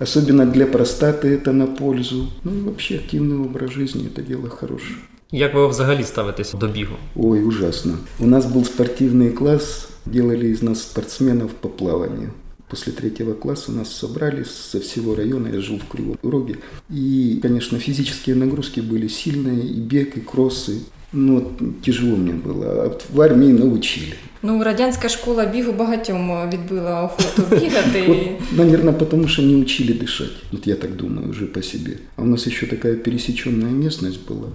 особенно 0.00 0.46
для 0.46 0.66
простаты 0.66 1.28
это 1.28 1.52
на 1.52 1.66
пользу. 1.66 2.28
Ну 2.44 2.52
и 2.52 2.60
вообще 2.60 2.94
активный 2.94 3.46
образ 3.46 3.70
жизни – 3.70 4.16
это 4.16 4.22
дело 4.28 4.48
хорошее. 4.48 4.96
Як 5.32 5.54
ви 5.54 5.66
взагалі 5.66 6.04
ставитесь 6.04 6.52
до 6.52 6.66
бігу? 6.66 6.94
Ой, 7.16 7.44
ужасно. 7.44 7.92
У 8.20 8.26
нас 8.26 8.46
был 8.46 8.64
спортивный 8.64 9.30
класс, 9.30 9.88
делали 10.06 10.48
из 10.48 10.62
нас 10.62 10.82
спортсменов 10.82 11.50
по 11.52 11.68
плаванию. 11.68 12.30
После 12.68 12.92
третьего 12.92 13.34
класса 13.34 13.72
нас 13.72 13.96
собрали 13.96 14.44
со 14.44 14.78
всего 14.78 15.14
района, 15.14 15.48
я 15.48 15.60
жил 15.60 15.78
в 15.78 15.88
Кривом 15.92 16.18
Роге. 16.22 16.56
И, 16.90 17.38
конечно, 17.42 17.78
физические 17.78 18.36
нагрузки 18.36 18.80
были 18.80 19.08
сильные, 19.08 19.66
и 19.66 19.80
бег, 19.80 20.16
и 20.16 20.20
кроссы. 20.20 20.80
Ну, 21.12 21.52
тяжело 21.82 22.16
мне 22.16 22.32
было. 22.32 22.66
А 22.66 22.98
в 23.12 23.20
армии 23.20 23.52
научили. 23.52 24.14
Ну, 24.42 24.62
радянська 24.62 25.08
школа 25.08 25.46
бігу 25.46 25.72
багатьом 25.72 26.50
відбила 26.52 27.02
охоту 27.02 27.42
бігати. 27.50 28.06
вот, 28.06 28.58
наверное, 28.58 28.92
потому 28.92 29.28
что 29.28 29.42
не 29.42 29.56
учили 29.56 29.92
дышать. 29.92 30.32
Вот 30.52 30.66
я 30.66 30.74
так 30.74 30.96
думаю 30.96 31.30
уже 31.30 31.46
по 31.46 31.62
себе. 31.62 31.96
А 32.16 32.22
у 32.22 32.26
нас 32.26 32.46
еще 32.46 32.66
такая 32.66 32.94
пересеченная 32.94 33.70
местность 33.70 34.28
была. 34.28 34.48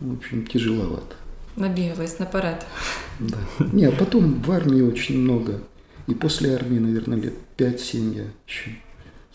В 0.00 0.12
общем, 0.12 0.46
тяжеловато. 0.46 1.16
Набегались 1.56 2.18
наперед. 2.20 2.66
Да. 3.20 3.38
Не, 3.72 3.88
а 3.88 3.92
потом 3.92 4.42
в 4.46 4.50
армии 4.50 4.82
очень 4.82 5.18
много. 5.18 5.52
И 6.08 6.14
после 6.14 6.54
армии, 6.54 6.78
наверное, 6.78 7.18
лет 7.18 7.34
5-7 7.58 8.14
я 8.14 8.24
еще 8.46 8.70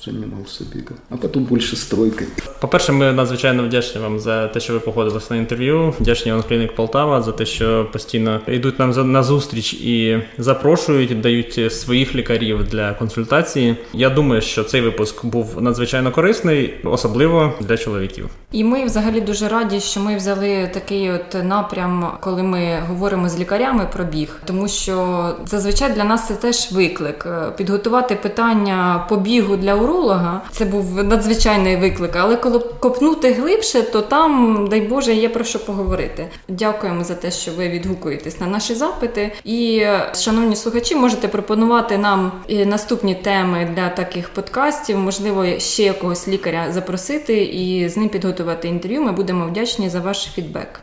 занимался 0.04 0.64
бегом, 0.74 0.98
а 1.10 1.16
потом 1.16 1.44
больше 1.44 1.76
стройкой. 1.76 2.26
По-перше, 2.60 2.92
ми 2.92 3.12
надзвичайно 3.12 3.62
вдячні 3.62 4.00
вам 4.00 4.18
за 4.18 4.48
те, 4.48 4.60
що 4.60 4.72
ви 4.72 4.80
погодилися 4.80 5.26
на 5.30 5.36
інтерв'ю. 5.36 5.94
Вдячні 6.00 6.32
вам 6.32 6.42
клінік 6.48 6.74
Полтава 6.74 7.22
за 7.22 7.32
те, 7.32 7.46
що 7.46 7.88
постійно 7.92 8.40
йдуть 8.46 8.78
нам 8.78 9.12
на 9.12 9.22
зустріч 9.22 9.74
і 9.74 10.22
запрошують, 10.38 11.20
дають 11.20 11.72
своїх 11.72 12.14
лікарів 12.14 12.64
для 12.64 12.94
консультації. 12.94 13.76
Я 13.92 14.10
думаю, 14.10 14.40
що 14.42 14.64
цей 14.64 14.80
випуск 14.80 15.24
був 15.24 15.62
надзвичайно 15.62 16.12
корисний, 16.12 16.74
особливо 16.84 17.52
для 17.60 17.76
чоловіків. 17.76 18.28
І 18.52 18.64
ми 18.64 18.84
взагалі 18.84 19.20
дуже 19.20 19.48
раді, 19.48 19.80
що 19.80 20.00
ми 20.00 20.16
взяли 20.16 20.70
такий 20.74 21.10
от 21.10 21.44
напрям, 21.44 22.12
коли 22.20 22.42
ми 22.42 22.82
говоримо 22.88 23.28
з 23.28 23.40
лікарями 23.40 23.88
про 23.92 24.04
біг, 24.04 24.40
тому 24.44 24.68
що 24.68 25.26
зазвичай 25.46 25.92
для 25.92 26.04
нас 26.04 26.28
це 26.28 26.34
теж 26.34 26.72
виклик 26.72 27.26
підготувати 27.56 28.14
питання 28.14 29.06
по 29.08 29.16
бігу 29.16 29.56
для 29.56 29.74
уролога. 29.88 30.40
Це 30.50 30.64
був 30.64 31.04
надзвичайний 31.04 31.76
виклик. 31.76 32.16
Але 32.16 32.36
коли 32.36 32.58
копнути 32.58 33.32
глибше, 33.32 33.82
то 33.82 34.02
там, 34.02 34.66
дай 34.70 34.80
Боже, 34.80 35.14
є 35.14 35.28
про 35.28 35.44
що 35.44 35.64
поговорити. 35.64 36.28
Дякуємо 36.48 37.04
за 37.04 37.14
те, 37.14 37.30
що 37.30 37.52
ви 37.52 37.68
відгукуєтесь 37.68 38.40
на 38.40 38.46
наші 38.46 38.74
запити. 38.74 39.32
І, 39.44 39.86
шановні 40.14 40.56
слухачі, 40.56 40.96
можете 40.96 41.28
пропонувати 41.28 41.98
нам 41.98 42.32
наступні 42.66 43.14
теми 43.14 43.68
для 43.76 43.88
таких 43.88 44.28
подкастів. 44.28 44.98
Можливо, 44.98 45.46
ще 45.58 45.82
якогось 45.82 46.28
лікаря 46.28 46.66
запросити 46.70 47.44
і 47.44 47.88
з 47.88 47.96
ним 47.96 48.08
підготувати 48.08 48.68
інтерв'ю. 48.68 49.02
Ми 49.02 49.12
будемо 49.12 49.46
вдячні 49.46 49.88
за 49.88 50.00
ваш 50.00 50.28
фідбек. 50.34 50.80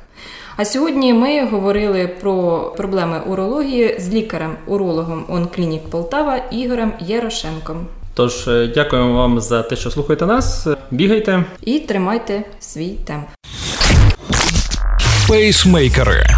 А 0.57 0.65
сьогодні 0.65 1.13
ми 1.13 1.45
говорили 1.45 2.07
про 2.07 2.59
проблеми 2.77 3.21
урології 3.27 3.99
з 3.99 4.09
лікарем-урологом 4.13 5.23
ОнКлінік 5.29 5.83
Полтава 5.89 6.37
Ігорем 6.51 6.93
Ярошенком. 6.99 7.87
Тож 8.14 8.48
е, 8.48 8.72
дякуємо 8.74 9.12
вам 9.14 9.40
за 9.40 9.62
те, 9.62 9.76
що 9.76 9.90
слухаєте 9.90 10.26
нас. 10.26 10.66
Бігайте 10.90 11.44
і 11.62 11.78
тримайте 11.78 12.42
свій 12.60 12.90
темп. 12.90 13.26
Пейсмейкери. 15.28 16.33